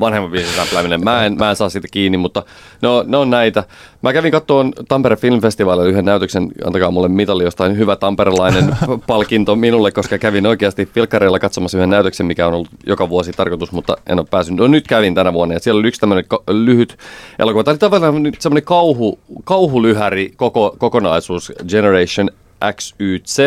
[0.00, 1.04] vanhemman biisin sämplääminen.
[1.04, 2.42] Mä en, mä en saa siitä kiinni, mutta
[2.82, 3.64] ne on, ne on näitä.
[4.02, 8.76] Mä kävin katsomaan Tampere Film Festivalilla yhden näytöksen, antakaa mulle mitali jostain hyvä tamperelainen
[9.06, 13.72] palkinto minulle, koska kävin oikeasti filkkareilla katsomassa yhden näytöksen, mikä on ollut joka vuosi tarkoitus,
[13.72, 14.56] mutta en ole päässyt.
[14.56, 16.98] No nyt kävin tänä vuonna ja siellä oli yksi tämmöinen ko- lyhyt
[17.38, 17.64] elokuva.
[17.64, 22.30] Tämä oli tavallaan nyt semmoinen kauhu, kauhulyhäri koko, kokonaisuus Generation
[22.74, 23.38] XYZ,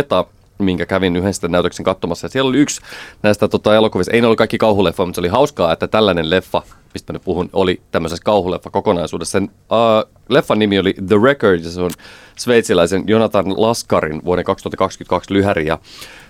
[0.59, 2.25] minkä kävin yhdestä näytöksen katsomassa.
[2.25, 2.81] Ja siellä oli yksi
[3.23, 6.61] näistä tota, elokuvista, ei ne ollut kaikki kauhuleffa, mutta se oli hauskaa, että tällainen leffa,
[6.93, 9.31] mistä mä nyt puhun, oli tämmöisessä kauhuleffa kokonaisuudessa.
[9.31, 11.91] Sen uh, leffan nimi oli The Record, ja se on
[12.35, 15.67] sveitsiläisen Jonathan Laskarin vuoden 2022 lyhäri.
[15.67, 15.77] Ja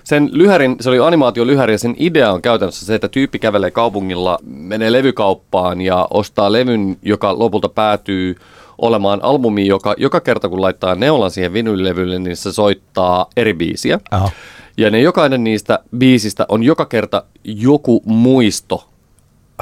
[0.03, 4.39] sen lyhärin, se oli animaatiolyhäri, ja sen idea on käytännössä se, että tyyppi kävelee kaupungilla,
[4.43, 8.35] menee levykauppaan ja ostaa levyn, joka lopulta päätyy
[8.77, 13.99] olemaan albumi, joka joka kerta kun laittaa neulan siihen vinylilevylle, niin se soittaa eri biisiä.
[14.11, 14.29] Aha.
[14.77, 18.89] Ja ne jokainen niistä biisistä on joka kerta joku muisto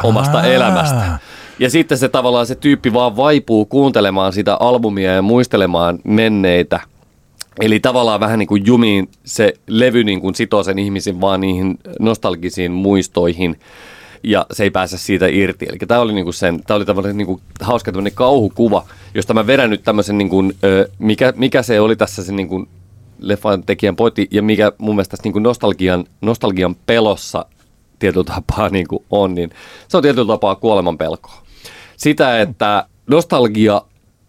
[0.04, 0.46] omasta Aa.
[0.46, 1.20] elämästä.
[1.60, 6.80] Ja sitten se tavallaan se tyyppi vaan vaipuu kuuntelemaan sitä albumia ja muistelemaan menneitä.
[7.62, 11.80] Eli tavallaan vähän niin kuin jumiin se levy niin kuin sitoo sen ihmisen vaan niihin
[12.00, 13.60] nostalgisiin muistoihin
[14.24, 15.66] ja se ei pääse siitä irti.
[15.70, 19.70] Eli tämä oli, niinku sen, tämä oli tämmöinen niinku hauska tämmöinen kauhukuva, josta mä vedän
[19.70, 20.44] nyt tämmöisen, niinku,
[21.00, 22.68] mikä, mikä se oli tässä se niinku
[23.20, 27.46] leffan tekijän pointti ja mikä mun mielestä tässä niinku nostalgian, nostalgian pelossa
[28.00, 29.50] tietyllä tapaa niinku on, niin
[29.88, 31.44] se on tietyllä tapaa kuoleman pelkoa.
[31.98, 33.82] Sitä, että nostalgia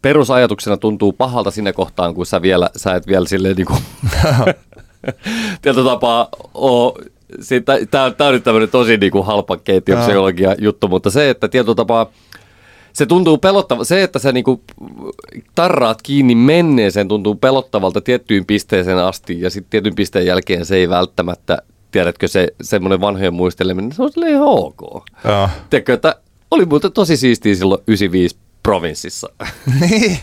[0.02, 3.74] perusajatuksena tuntuu pahalta siinä kohtaan, kun sä, vielä, sä et vielä silleen niinku
[5.62, 6.98] tietyllä tapaa oo,
[7.90, 12.10] tämä on nyt tämmöinen tosi niinku halpa keittiöpsykologia juttu, mutta se, että tietyllä tapaa
[12.92, 13.84] se tuntuu pelottava.
[13.84, 14.62] Se, että sä niinku
[15.54, 20.88] tarraat kiinni menneeseen, tuntuu pelottavalta tiettyyn pisteeseen asti ja sitten tietyn pisteen jälkeen se ei
[20.88, 25.04] välttämättä, tiedätkö, se semmoinen vanhojen muisteleminen, se on silleen ihan ok.
[25.70, 26.16] Tiedätkö, että
[26.50, 29.28] oli muuten tosi siistiä silloin 95 provinssissa.
[29.80, 30.18] Niin.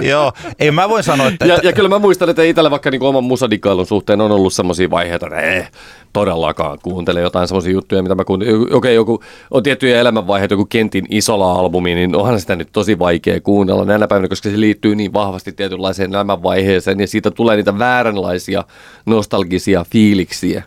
[0.00, 0.32] Joo.
[0.58, 1.46] Ei mä voin sanoa, että...
[1.46, 4.90] Ja, ja kyllä mä muistan, että itsellä vaikka niin oman musadikailun suhteen on ollut semmoisia
[4.90, 5.64] vaiheita, että ei
[6.12, 8.54] todellakaan kuuntele jotain semmoisia juttuja, mitä mä kuuntelen.
[8.54, 9.20] Okei, okay, joku,
[9.50, 14.28] on tiettyjä elämänvaiheita, joku Kentin Isola-albumi, niin onhan sitä nyt tosi vaikea kuunnella näinä päivinä,
[14.28, 18.64] koska se liittyy niin vahvasti tietynlaiseen elämänvaiheeseen ja siitä tulee niitä vääränlaisia
[19.06, 20.62] nostalgisia fiiliksiä.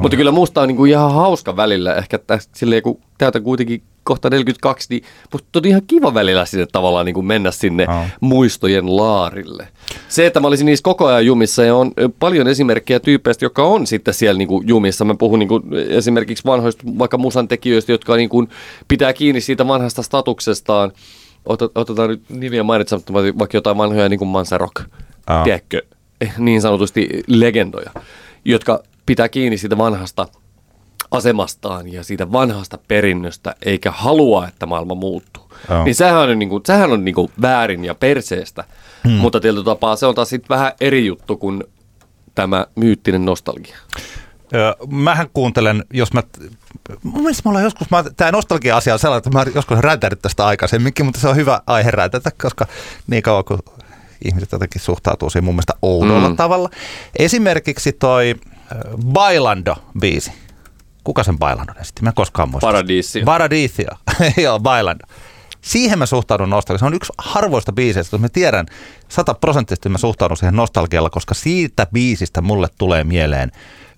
[0.00, 3.82] Mutta kyllä musta on niin kuin ihan hauska välillä, ehkä tästä, silleen kun täytän kuitenkin
[4.04, 8.04] kohta 42, niin musta on ihan kiva välillä sinne tavallaan niin kuin mennä sinne Joo.
[8.20, 9.68] muistojen laarille.
[10.08, 13.86] Se, että mä olisin niissä koko ajan jumissa ja on paljon esimerkkejä tyypeistä, jotka on
[13.86, 15.04] sitten siellä niin kuin jumissa.
[15.04, 18.48] Mä puhun niin kuin esimerkiksi vanhoista vaikka musan tekijöistä, jotka niin kuin
[18.88, 20.92] pitää kiinni siitä vanhasta statuksestaan.
[21.48, 24.74] Ot- Otetaan nyt nimiä mainitsematta, vaikka jotain vanhoja niin kuin Mansa Rock,
[25.44, 25.82] tiedätkö,
[26.20, 27.90] eh, niin sanotusti legendoja,
[28.44, 30.28] jotka pitää kiinni siitä vanhasta
[31.10, 35.52] asemastaan ja siitä vanhasta perinnöstä, eikä halua, että maailma muuttuu.
[35.70, 35.84] Joo.
[35.84, 38.64] Niin sehän on, niin kuin, sehän on niin kuin väärin ja perseestä.
[39.04, 39.12] Hmm.
[39.12, 41.64] Mutta tietyllä tapaa se on taas sitten vähän eri juttu kuin
[42.34, 43.76] tämä myyttinen nostalgia.
[44.54, 46.22] Öö, mähän kuuntelen, jos mä,
[47.02, 51.06] mun mielestä olen joskus, mä, tämä nostalgia-asia on sellainen, että mä joskus rätänyt tästä aikaisemminkin,
[51.06, 52.66] mutta se on hyvä aihe rätätä, koska
[53.06, 53.60] niin kauan kuin
[54.24, 56.36] ihmiset jotenkin suhtautuu siihen mun mielestä oudolla mm.
[56.36, 56.70] tavalla.
[57.18, 58.34] Esimerkiksi toi
[59.06, 60.32] Bailando-biisi.
[61.04, 62.02] Kuka sen Bailando esitti?
[62.02, 62.66] Mä en koskaan muista.
[62.66, 63.24] Paradisio.
[63.24, 63.90] Paradisio.
[64.44, 65.06] Joo, Bailando.
[65.60, 66.78] Siihen mä suhtaudun nostalgialla.
[66.78, 68.66] Se on yksi harvoista biiseistä, kun mä tiedän
[69.08, 73.52] sataprosenttisesti mä suhtaudun siihen nostalgialla, koska siitä biisistä mulle tulee mieleen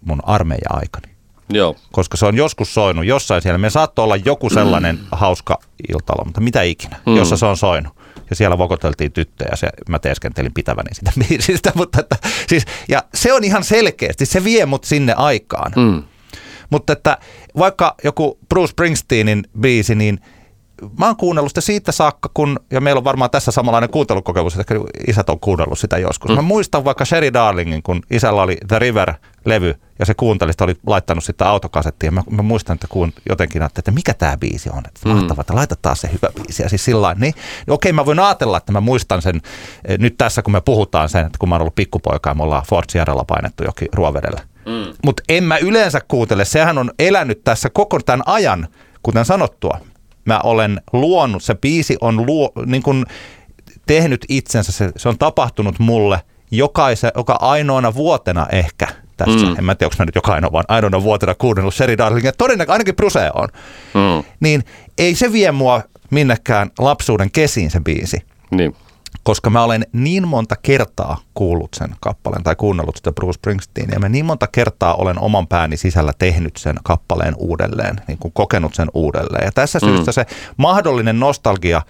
[0.04, 1.12] mun armeija-aikani.
[1.48, 1.76] Joo.
[1.92, 3.58] Koska se on joskus soinut jossain siellä.
[3.58, 5.06] Me saattoi olla joku sellainen mm.
[5.22, 7.16] hauska iltalo, mutta mitä ikinä, mm.
[7.16, 7.92] jossa se on soinut
[8.30, 11.72] ja siellä vokoteltiin tyttöjä ja se, mä teeskentelin pitäväni sitä biisistä.
[11.74, 12.16] Mutta että,
[12.48, 15.72] siis, ja se on ihan selkeästi, se vie mut sinne aikaan.
[15.76, 16.02] Mm.
[16.72, 17.18] Mutta että
[17.58, 20.20] vaikka joku Bruce Springsteenin biisi, niin
[20.98, 24.74] mä oon kuunnellut sitä siitä saakka, kun, ja meillä on varmaan tässä samanlainen kuuntelukokemus, että
[25.06, 26.30] isät on kuunnellut sitä joskus.
[26.30, 26.34] Mm.
[26.34, 31.24] Mä muistan vaikka Sherry Darlingin, kun isällä oli The River-levy, ja se kuuntelista oli laittanut
[31.24, 32.10] sitä autokasettia.
[32.10, 35.10] Mä, mä muistan, että kuun, jotenkin että mikä tämä biisi on, että mm.
[35.10, 36.62] mahtavaa, että laita taas se hyvä biisi.
[36.62, 37.34] Ja siis sillä niin,
[37.68, 39.40] okei, mä voin ajatella, että mä muistan sen
[39.84, 42.42] eh, nyt tässä, kun me puhutaan sen, että kun mä oon ollut pikkupoika ja me
[42.42, 44.51] ollaan Ford Sierralla painettu jokin ruovedellä.
[44.66, 44.94] Mm.
[45.04, 48.68] Mutta en mä yleensä kuuntele, sehän on elänyt tässä koko tämän ajan,
[49.02, 49.78] kuten sanottua
[50.24, 53.04] mä olen luonut, se biisi on luo, niin kuin
[53.86, 58.86] tehnyt itsensä, se, se on tapahtunut mulle jokaisen, joka ainoana vuotena ehkä
[59.16, 59.46] tässä.
[59.46, 59.54] Mm.
[59.58, 62.72] En mä tiedä, onko mä nyt joka ainoa, vaan ainoana vuotena kuunnellut Sherry Darlingin, todennäköisesti
[62.72, 63.48] ainakin Bruse on.
[63.94, 64.24] Mm.
[64.40, 64.64] Niin
[64.98, 68.18] ei se vie mua minnekään lapsuuden kesiin se biisi.
[68.50, 68.76] Niin
[69.22, 74.00] koska mä olen niin monta kertaa kuullut sen kappaleen tai kuunnellut sitä Bruce Springsteenia, ja
[74.00, 78.74] mä niin monta kertaa olen oman pääni sisällä tehnyt sen kappaleen uudelleen, niin kuin kokenut
[78.74, 79.44] sen uudelleen.
[79.44, 79.86] Ja tässä mm.
[79.88, 81.82] syystä se mahdollinen nostalgia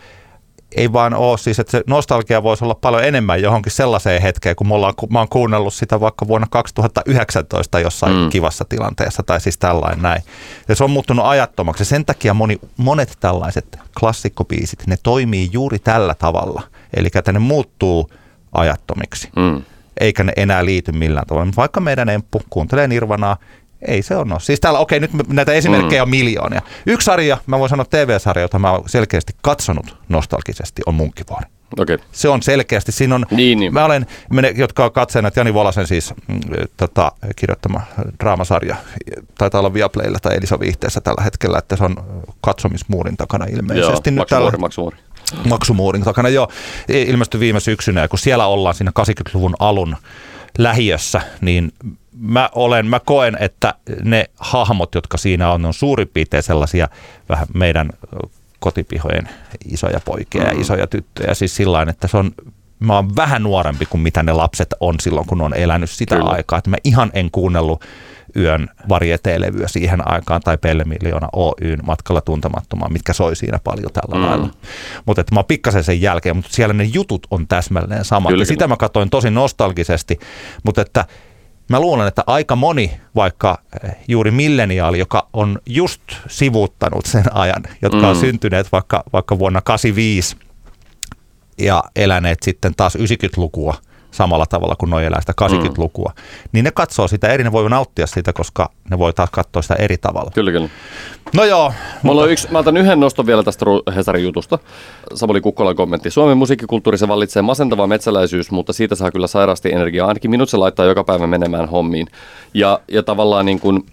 [0.76, 4.68] ei vaan ole siis, että se nostalgia voisi olla paljon enemmän johonkin sellaiseen hetkeen, kun
[4.68, 8.30] me ollaan, mä oon kuunnellut sitä vaikka vuonna 2019 jossain mm.
[8.30, 10.22] kivassa tilanteessa tai siis tällainen näin.
[10.68, 11.84] Ja se on muuttunut ajattomaksi.
[11.84, 16.62] Sen takia moni, monet tällaiset klassikkobiisit, ne toimii juuri tällä tavalla.
[16.94, 18.10] Eli että ne muuttuu
[18.52, 19.28] ajattomiksi.
[19.36, 19.62] Mm.
[20.00, 21.52] Eikä ne enää liity millään tavalla.
[21.56, 23.36] Vaikka meidän emppu kuuntelee Nirvanaa,
[23.86, 24.36] ei se on.
[24.40, 26.06] Siis täällä, okei, nyt näitä esimerkkejä mm.
[26.06, 26.62] on miljoonia.
[26.86, 31.46] Yksi sarja, mä voin sanoa TV-sarja, jota mä oon selkeästi katsonut nostalgisesti, on Munkkivuori.
[31.78, 31.98] Okay.
[32.12, 33.74] Se on selkeästi, siinä on, niin, niin.
[33.74, 36.40] mä olen, me, jotka on katseena, Jani Volasen siis mm,
[36.76, 37.80] tota, kirjoittama
[38.20, 38.76] draamasarja,
[39.38, 41.96] taitaa olla Viaplaylla tai Elisa Viihteessä tällä hetkellä, että se on
[42.40, 43.80] katsomismuurin takana ilmeisesti.
[43.80, 44.96] Joo, nyt maksumuuri, tällä, maksumuuri.
[45.48, 46.48] Maksumuurin takana, joo.
[46.88, 49.96] Ilmestyi viime syksynä, ja kun siellä ollaan siinä 80-luvun alun
[50.58, 51.72] lähiössä, niin
[52.18, 53.74] mä, olen, mä koen, että
[54.04, 56.88] ne hahmot, jotka siinä on, on suurin piirtein sellaisia
[57.28, 57.90] vähän meidän
[58.58, 59.28] kotipihojen
[59.72, 60.60] isoja poikia ja mm.
[60.60, 61.34] isoja tyttöjä.
[61.34, 62.30] Siis sillä että se on,
[62.78, 66.30] mä oon vähän nuorempi kuin mitä ne lapset on silloin, kun on elänyt sitä Kyllä.
[66.30, 66.58] aikaa.
[66.58, 67.84] Että mä ihan en kuunnellut
[68.36, 74.16] yön varjetelevyä siihen aikaan tai Pelle Miljoona Oyn matkalla tuntemattomaan, mitkä soi siinä paljon tällä
[74.16, 74.22] mm.
[74.22, 74.48] lailla.
[75.06, 78.32] Mutta että mä oon pikkasen sen jälkeen, mutta siellä ne jutut on täsmälleen samat.
[78.32, 80.18] Kyllä, sitä mä katsoin tosi nostalgisesti,
[80.64, 81.04] mutta että
[81.68, 87.62] mä luulen, että aika moni, vaikka eh, juuri milleniaali, joka on just sivuuttanut sen ajan,
[87.82, 88.04] jotka mm.
[88.04, 90.36] on syntyneet vaikka, vaikka vuonna 85
[91.58, 93.74] ja eläneet sitten taas 90-lukua–
[94.12, 96.48] samalla tavalla kuin noi elää sitä 80-lukua, mm.
[96.52, 99.74] niin ne katsoo sitä eri, ne voi nauttia siitä, koska ne voi taas katsoa sitä
[99.74, 100.30] eri tavalla.
[100.34, 100.68] Kyllä, kyllä.
[101.34, 101.72] No joo.
[102.02, 102.32] Mulla mutta...
[102.32, 104.58] yksi, mä otan yhden noston vielä tästä Hesarin jutusta.
[105.14, 106.10] Samuli Kukkolan kommentti.
[106.10, 110.08] Suomen musiikkikulttuurissa vallitsee masentava metsäläisyys, mutta siitä saa kyllä sairaasti energiaa.
[110.08, 112.06] Ainakin minut se laittaa joka päivä menemään hommiin.
[112.54, 113.86] Ja, ja tavallaan niin kuin,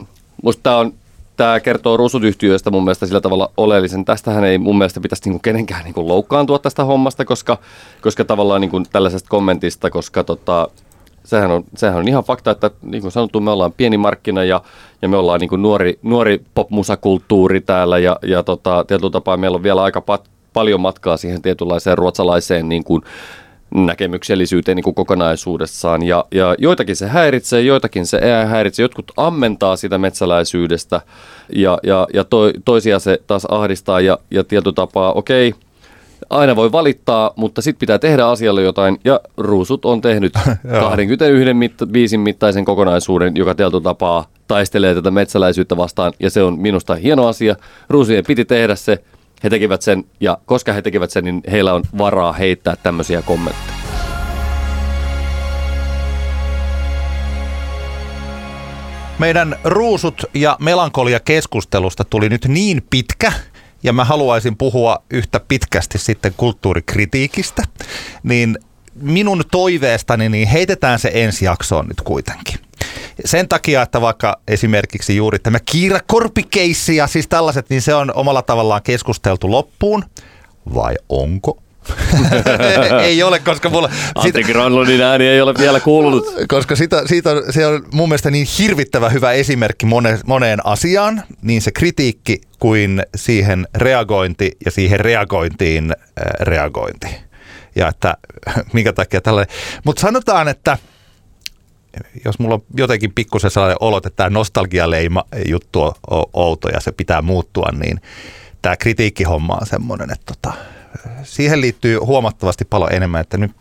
[0.43, 0.93] musta tämä on
[1.39, 4.05] tämä kertoo rusutyhtiöistä mun mielestä sillä tavalla oleellisen.
[4.05, 7.57] Tästähän ei mun mielestä pitäisi niinku kenenkään niinku loukkaantua tästä hommasta, koska,
[8.01, 10.67] koska tavallaan niinku tällaisesta kommentista, koska tota,
[11.23, 14.61] sehän, on, sehän on ihan fakta, että niin kuin sanottu, me ollaan pieni markkina ja,
[15.01, 19.63] ja me ollaan niinku nuori, nuori popmusakulttuuri täällä ja, ja tota, tietyllä tapaa meillä on
[19.63, 23.01] vielä aika pat, paljon matkaa siihen tietynlaiseen ruotsalaiseen niin kuin,
[23.75, 26.03] näkemyksellisyyteen niin kuin kokonaisuudessaan.
[26.03, 28.81] Ja, ja joitakin se häiritsee, joitakin se ei häiritse.
[28.81, 31.01] Jotkut ammentaa sitä metsäläisyydestä
[31.55, 35.53] ja, ja, ja to, toisia se taas ahdistaa ja, ja tietyllä tapaa, okei,
[36.29, 38.99] aina voi valittaa, mutta sitten pitää tehdä asialle jotain.
[39.05, 40.33] Ja Ruusut on tehnyt
[40.81, 46.13] 21 mitta, biisin mittaisen kokonaisuuden, joka tietyllä tapaa taistelee tätä metsäläisyyttä vastaan.
[46.19, 47.55] Ja se on minusta hieno asia.
[47.89, 49.03] Ruusien piti tehdä se
[49.43, 53.79] he tekivät sen, ja koska he tekivät sen, niin heillä on varaa heittää tämmöisiä kommentteja.
[59.19, 63.31] Meidän ruusut ja melankolia keskustelusta tuli nyt niin pitkä,
[63.83, 67.63] ja mä haluaisin puhua yhtä pitkästi sitten kulttuurikritiikistä,
[68.23, 68.57] niin
[68.95, 72.68] minun toiveestani niin heitetään se ensi jaksoon nyt kuitenkin.
[73.25, 78.11] Sen takia, että vaikka esimerkiksi juuri tämä Kiira Korpikeissi ja siis tällaiset, niin se on
[78.15, 80.05] omalla tavallaan keskusteltu loppuun.
[80.73, 81.57] Vai onko?
[83.03, 83.89] ei ole, koska mulla...
[84.15, 86.25] Antti Granlundin ääni ei ole vielä kuulunut.
[86.47, 91.61] Koska sitä, siitä, se on mun mielestä niin hirvittävä hyvä esimerkki mone, moneen asiaan, niin
[91.61, 97.07] se kritiikki kuin siihen reagointi ja siihen reagointiin äh, reagointi.
[97.75, 98.17] Ja että
[98.73, 99.55] minkä takia tällainen.
[99.83, 100.77] Mutta sanotaan, että
[102.25, 105.95] jos mulla on jotenkin pikkusen sellainen olo, että tämä nostalgialeima juttu on
[106.33, 108.01] outo ja se pitää muuttua, niin
[108.61, 110.53] tämä kritiikkihomma on semmoinen, että tota,
[111.23, 113.51] siihen liittyy huomattavasti paljon enemmän, että nyt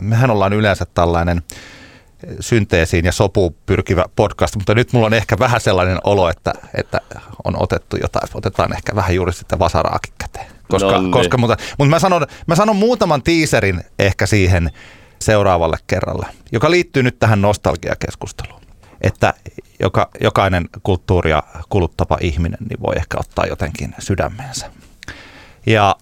[0.00, 1.42] mehän ollaan yleensä tällainen
[2.40, 7.00] synteesiin ja sopuun pyrkivä podcast, mutta nyt mulla on ehkä vähän sellainen olo, että, että
[7.44, 10.46] on otettu jotain, otetaan ehkä vähän juuri sitä vasaraakin käteen.
[10.68, 11.12] Koska, no niin.
[11.12, 14.70] koska, mutta, mutta mä, sanon, mä sanon muutaman tiiserin ehkä siihen
[15.20, 18.60] seuraavalle kerralle, joka liittyy nyt tähän nostalgiakeskusteluun.
[19.00, 19.34] Että
[19.80, 24.70] joka, jokainen kulttuuria kuluttava ihminen niin voi ehkä ottaa jotenkin sydämensä.
[25.66, 25.96] Ja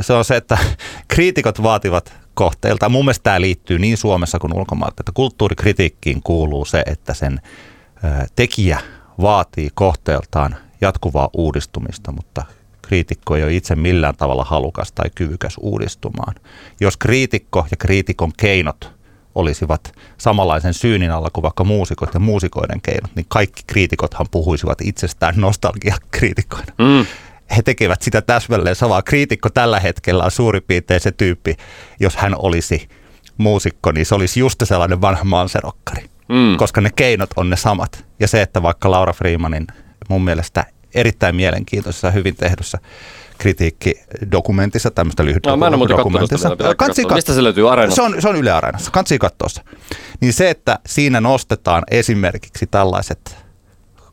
[0.00, 0.58] se on se, että
[1.14, 2.88] kriitikot vaativat kohteilta.
[2.88, 7.40] Mun mielestä tämä liittyy niin Suomessa kuin ulkomailla, että kulttuurikritiikkiin kuuluu se, että sen
[8.36, 8.80] tekijä
[9.22, 12.44] vaatii kohteeltaan jatkuvaa uudistumista, mutta
[12.86, 16.34] kriitikko ei ole itse millään tavalla halukas tai kyvykäs uudistumaan.
[16.80, 18.92] Jos kriitikko ja kriitikon keinot
[19.34, 25.34] olisivat samanlaisen syynin alla kuin vaikka muusikot ja muusikoiden keinot, niin kaikki kriitikothan puhuisivat itsestään
[25.36, 26.72] nostalgiakriitikoina.
[26.78, 27.06] Mm
[27.56, 29.02] he tekevät sitä täsmälleen samaa.
[29.02, 31.56] Kriitikko tällä hetkellä on suurin piirtein se tyyppi,
[32.00, 32.88] jos hän olisi
[33.38, 36.04] muusikko, niin se olisi just sellainen vanha manserokkari.
[36.28, 36.56] Mm.
[36.56, 38.04] Koska ne keinot on ne samat.
[38.20, 39.66] Ja se, että vaikka Laura Freemanin
[40.08, 40.64] mun mielestä
[40.96, 42.78] erittäin mielenkiintoisessa, hyvin tehdyssä
[43.38, 46.48] kritiikkidokumentissa, tämmöistä lyhyt no, mä en dokumentissa.
[46.48, 47.96] Kat- Mistä se löytyy areenassa?
[47.96, 48.90] Se on, se on Yle Areenassa.
[48.90, 49.60] Kansi katsoa se.
[50.20, 53.36] Niin se, että siinä nostetaan esimerkiksi tällaiset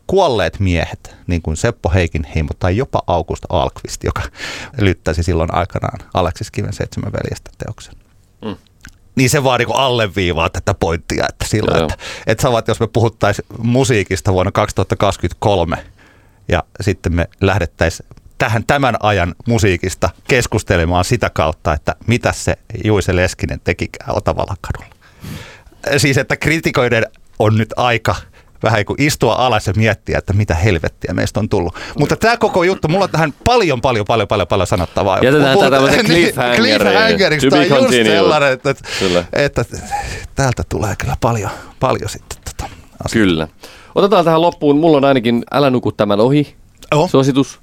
[0.07, 4.21] kuolleet miehet, niin kuin Seppo Heikinheimo tai jopa August Alkvist, joka
[4.79, 7.93] lyttäsi silloin aikanaan Aleksis Kiven seitsemän veljestä teoksen.
[8.45, 8.55] Mm.
[9.15, 13.45] Niin se vaan niin alleviivaa tätä pointtia, että, sillä, että, että savat, jos me puhuttaisiin
[13.57, 15.85] musiikista vuonna 2023
[16.47, 23.15] ja sitten me lähdettäisiin tähän tämän ajan musiikista keskustelemaan sitä kautta, että mitä se Juise
[23.15, 24.95] Leskinen tekikään Otavalla kadulla.
[25.97, 27.05] Siis, että kritikoiden
[27.39, 28.15] on nyt aika–
[28.63, 31.75] vähän kuin istua alas ja miettiä, että mitä helvettiä meistä on tullut.
[31.99, 35.19] Mutta tämä koko juttu, mulla on tähän paljon, paljon, paljon, paljon, paljon sanottavaa.
[35.21, 36.05] Jätetään tämä tämmöisen
[36.55, 37.49] cliffhangeriksi.
[37.49, 38.85] Tämä on just sellainen, että, että,
[39.33, 39.65] että,
[40.35, 42.37] täältä tulee kyllä paljon, paljon sitten.
[42.45, 42.69] Tota,
[43.13, 43.47] Kyllä.
[43.95, 44.77] Otetaan tähän loppuun.
[44.77, 46.55] Mulla on ainakin Älä nuku tämän ohi.
[46.93, 47.07] Oho.
[47.07, 47.59] Suositus.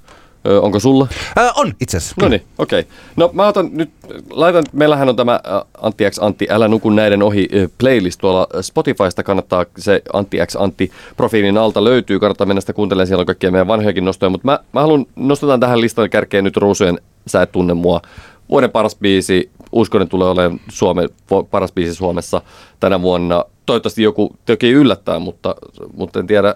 [0.47, 1.07] Ö, onko sulla?
[1.35, 2.15] Ää, on itse asiassa.
[2.21, 2.79] No niin, okei.
[2.79, 2.91] Okay.
[3.15, 3.89] No mä otan nyt,
[4.29, 5.39] laitan, meillähän on tämä
[5.81, 9.23] Antti X Antti, älä nuku näiden ohi playlist tuolla Spotifysta.
[9.23, 12.19] Kannattaa se Antti X Antti profiilin alta löytyy.
[12.19, 14.29] Kannattaa mennä sitä kuuntelemaan, siellä on kaikkia meidän vanhojakin nostoja.
[14.29, 18.01] Mutta mä, mä haluan, nostetaan tähän listan kärkeen nyt Ruusujen Sä et tunne mua.
[18.49, 21.09] Vuoden paras biisi, uskon, että tulee olemaan Suomen,
[21.51, 22.41] paras biisi Suomessa
[22.79, 25.55] tänä vuonna toivottavasti joku toki yllättää, mutta,
[25.93, 26.55] mutta en tiedä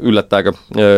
[0.00, 0.52] yllättääkö.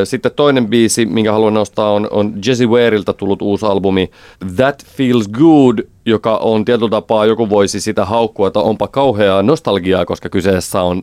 [0.05, 4.11] Sitten toinen biisi, minkä haluan nostaa, on, on Jesse Wareilta tullut uusi albumi
[4.57, 10.07] That Feels Good, joka on tietyllä tapaa, joku voisi sitä haukkua, että onpa kauheaa nostalgiaa,
[10.07, 11.03] koska kyseessä on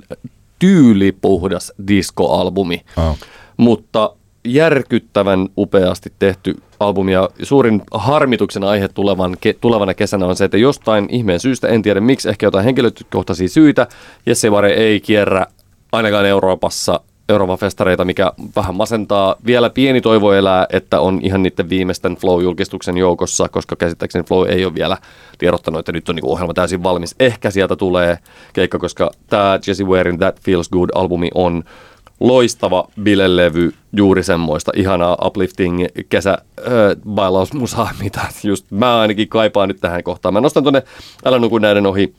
[0.60, 2.82] tyylipuhdas disco-albumi.
[2.98, 3.18] Oh.
[3.58, 4.12] Mutta
[4.46, 10.58] järkyttävän upeasti tehty albumi ja suurin harmituksen aihe tulevan, ke, tulevana kesänä on se, että
[10.58, 13.88] jostain ihmeen syystä, en tiedä miksi, ehkä jotain henkilökohtaisia syitä,
[14.26, 15.46] Jesse Vare ei kierrä
[15.92, 19.36] ainakaan Euroopassa Euroopan festareita, mikä vähän masentaa.
[19.46, 24.66] Vielä pieni toivo elää, että on ihan niiden viimeisten Flow-julkistuksen joukossa, koska käsittääkseni Flow ei
[24.66, 24.98] ole vielä
[25.38, 27.16] tiedottanut, että nyt on niinku ohjelma täysin valmis.
[27.20, 28.18] Ehkä sieltä tulee
[28.54, 31.64] keikka, koska tämä Jesse Warein That Feels Good-albumi on
[32.20, 36.38] loistava bilelevy, juuri semmoista ihanaa uplifting kesä
[37.10, 40.34] bailausmusaa, mitä just mä ainakin kaipaan nyt tähän kohtaan.
[40.34, 40.84] Mä nostan tuonne
[41.26, 42.14] Älä nuku näiden ohi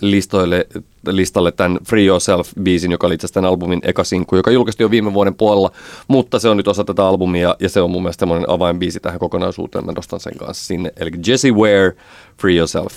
[0.00, 0.66] listoille,
[1.06, 4.90] listalle tämän Free Yourself-biisin, joka oli itse asiassa tämän albumin eka sinkku, joka julkaistiin jo
[4.90, 5.70] viime vuoden puolella,
[6.08, 9.18] mutta se on nyt osa tätä albumia ja se on mun mielestä semmoinen avainbiisi tähän
[9.18, 9.86] kokonaisuuteen.
[9.86, 10.92] Mä nostan sen kanssa sinne.
[10.96, 11.92] Eli Jesse Ware,
[12.40, 12.92] Free Yourself.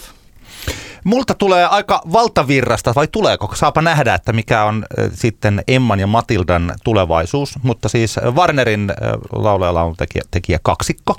[1.05, 3.55] Multa tulee aika valtavirrasta, vai tuleeko?
[3.55, 7.55] Saapa nähdä, että mikä on sitten Emman ja Matildan tulevaisuus.
[7.63, 8.93] Mutta siis Warnerin
[9.35, 11.17] laulajalla on tekijä, tekijä kaksikko.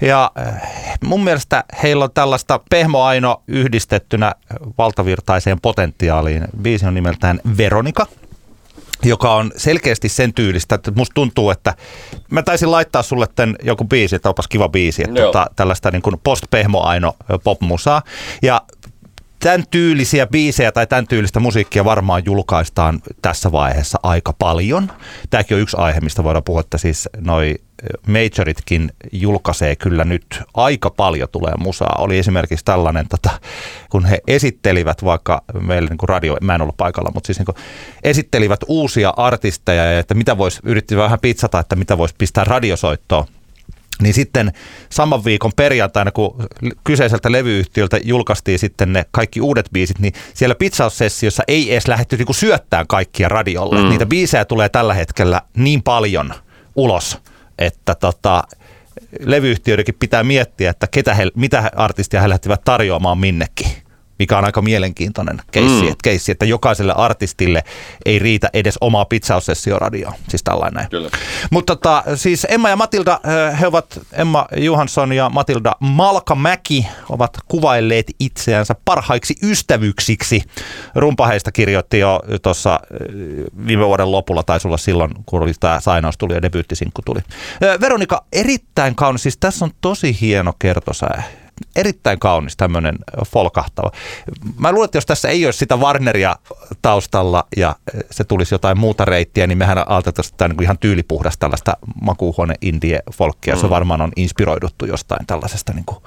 [0.00, 0.30] Ja
[1.04, 4.32] mun mielestä heillä on tällaista pehmoaino yhdistettynä
[4.78, 6.44] valtavirtaiseen potentiaaliin.
[6.62, 8.06] Biisi on nimeltään Veronika.
[9.02, 11.74] joka on selkeästi sen tyylistä, että musta tuntuu, että
[12.30, 16.02] mä taisin laittaa sulle tämän joku biisi, että onpas kiva biisi, että tota, tällaista niin
[16.02, 18.02] kuin post-pehmoaino popmusaa.
[18.42, 18.62] Ja
[19.40, 24.92] tämän tyylisiä biisejä tai tämän tyylistä musiikkia varmaan julkaistaan tässä vaiheessa aika paljon.
[25.30, 27.54] Tämäkin on yksi aihe, mistä voidaan puhua, että siis noi
[28.06, 31.96] majoritkin julkaisee kyllä nyt aika paljon tulee musaa.
[31.98, 33.30] Oli esimerkiksi tällainen, tota,
[33.90, 37.46] kun he esittelivät vaikka meille niin kuin radio, mä en ollut paikalla, mutta siis niin
[37.46, 37.56] kuin
[38.04, 43.26] esittelivät uusia artisteja ja että mitä voisi, yritti vähän pizzata, että mitä voisi pistää radiosoittoon
[44.02, 44.52] niin sitten
[44.90, 46.46] saman viikon perjantaina, kun
[46.84, 52.32] kyseiseltä levyyhtiöltä julkaistiin sitten ne kaikki uudet biisit, niin siellä pizzaussessiossa ei edes lähdetty niinku
[52.32, 53.82] syöttämään kaikkia radiolle.
[53.82, 53.88] Mm.
[53.88, 56.34] Niitä biisejä tulee tällä hetkellä niin paljon
[56.76, 57.18] ulos,
[57.58, 58.44] että tota,
[59.20, 63.85] levyyhtiöidenkin pitää miettiä, että ketä he, mitä artistia he lähtivät tarjoamaan minnekin
[64.18, 65.88] mikä on aika mielenkiintoinen keissi, mm.
[65.88, 67.64] että, keissi, että jokaiselle artistille
[68.04, 70.86] ei riitä edes omaa pizzaussessioradioa, siis tällainen.
[70.90, 71.10] Kyllä.
[71.50, 73.20] Mutta tota, siis Emma ja Matilda,
[73.60, 80.42] he ovat, Emma Johansson ja Matilda Malkamäki ovat kuvailleet itseänsä parhaiksi ystävyksiksi.
[80.94, 82.80] Rumpaheista kirjoitti jo tuossa
[83.66, 87.20] viime vuoden lopulla, taisi olla silloin, kun tämä sainaus tuli ja debyyttisinkku tuli.
[87.80, 91.22] Veronika, erittäin kaunis, siis tässä on tosi hieno kertosää
[91.76, 93.90] erittäin kaunis tämmöinen folkahtava.
[94.58, 96.36] Mä luulen, että jos tässä ei olisi sitä Warneria
[96.82, 97.76] taustalla ja
[98.10, 103.00] se tulisi jotain muuta reittiä, niin mehän ajateltaisiin tämä niin ihan tyylipuhdasta tällaista makuuhuone indie
[103.12, 103.54] folkkia.
[103.54, 103.60] Mm.
[103.60, 105.98] Se varmaan on inspiroiduttu jostain tällaisesta niin kuin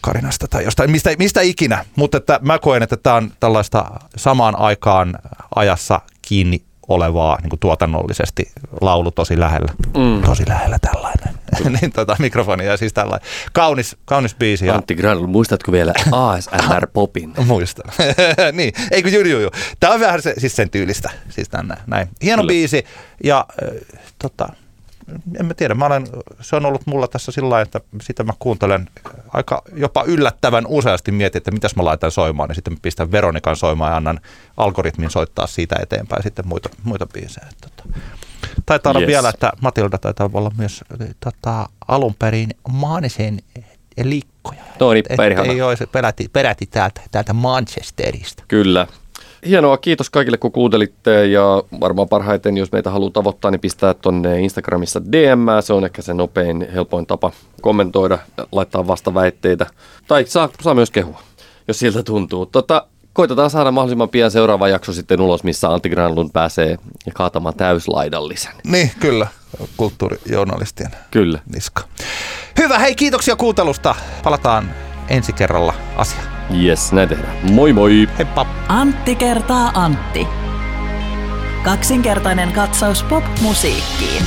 [0.00, 1.84] Karinasta tai jostain, mistä, mistä ikinä.
[1.96, 5.18] Mutta että mä koen, että tämä on tällaista samaan aikaan
[5.54, 9.72] ajassa kiinni olevaa niin kuin tuotannollisesti laulu tosi lähellä.
[9.96, 10.22] Mm.
[10.22, 11.34] Tosi lähellä tällainen.
[11.80, 13.28] niin tota, mikrofoni ja siis tällainen.
[13.52, 14.66] Kaunis, kaunis biisi.
[14.66, 14.74] Ja...
[14.74, 17.32] Antti Granul, muistatko vielä ASMR Popin?
[17.46, 17.92] Muistan.
[18.52, 19.50] niin, eikö juu, juu, juu.
[19.80, 21.10] Tämä on vähän se, siis sen tyylistä.
[21.28, 22.08] Siis tänne, näin.
[22.22, 22.48] Hieno Kyllä.
[22.48, 22.84] biisi
[23.24, 23.68] ja äh,
[24.18, 24.48] tota,
[25.40, 26.06] en mä tiedä, mä olen,
[26.40, 28.88] se on ollut mulla tässä sillä lailla, että sitä mä kuuntelen
[29.28, 33.56] aika jopa yllättävän useasti mietin, että mitäs mä laitan soimaan, ja sitten mä pistän Veronikan
[33.56, 34.20] soimaan ja annan
[34.56, 37.46] algoritmin soittaa siitä eteenpäin sitten muita, muita biisejä.
[37.60, 37.98] Tota.
[38.66, 39.08] Taitaa olla yes.
[39.08, 40.84] vielä, että Matilda taitaa olla myös
[41.20, 43.38] tota, alun perin maanisen
[44.02, 44.62] liikkoja.
[44.80, 45.04] No niin,
[45.50, 48.44] ei ole se peräti, peräti täältä, täältä Manchesterista.
[48.48, 48.86] Kyllä.
[49.46, 54.40] Hienoa, kiitos kaikille kun kuuntelitte ja varmaan parhaiten, jos meitä haluaa tavoittaa, niin pistää tuonne
[54.40, 58.18] Instagramissa DM, se on ehkä se nopein, helpoin tapa kommentoida,
[58.52, 59.66] laittaa vastaväitteitä
[60.08, 61.20] tai saa, saa myös kehua,
[61.68, 62.46] jos siltä tuntuu.
[62.46, 66.78] Tota, koitetaan saada mahdollisimman pian seuraava jakso sitten ulos, missä Antti Granlund pääsee
[67.14, 68.52] kaatamaan täyslaidallisen.
[68.64, 69.26] Niin, kyllä.
[69.76, 71.38] Kulttuurijournalistien kyllä.
[71.54, 71.82] niska.
[72.58, 73.94] Hyvä, hei kiitoksia kuuntelusta.
[74.24, 74.70] Palataan
[75.08, 76.37] ensi kerralla asiaan.
[76.54, 77.36] Yes, näin tehdään.
[77.52, 78.08] Moi moi!
[78.18, 78.46] Heippa!
[78.68, 80.26] Antti kertaa Antti.
[81.62, 84.22] Kaksinkertainen katsaus pop-musiikkiin.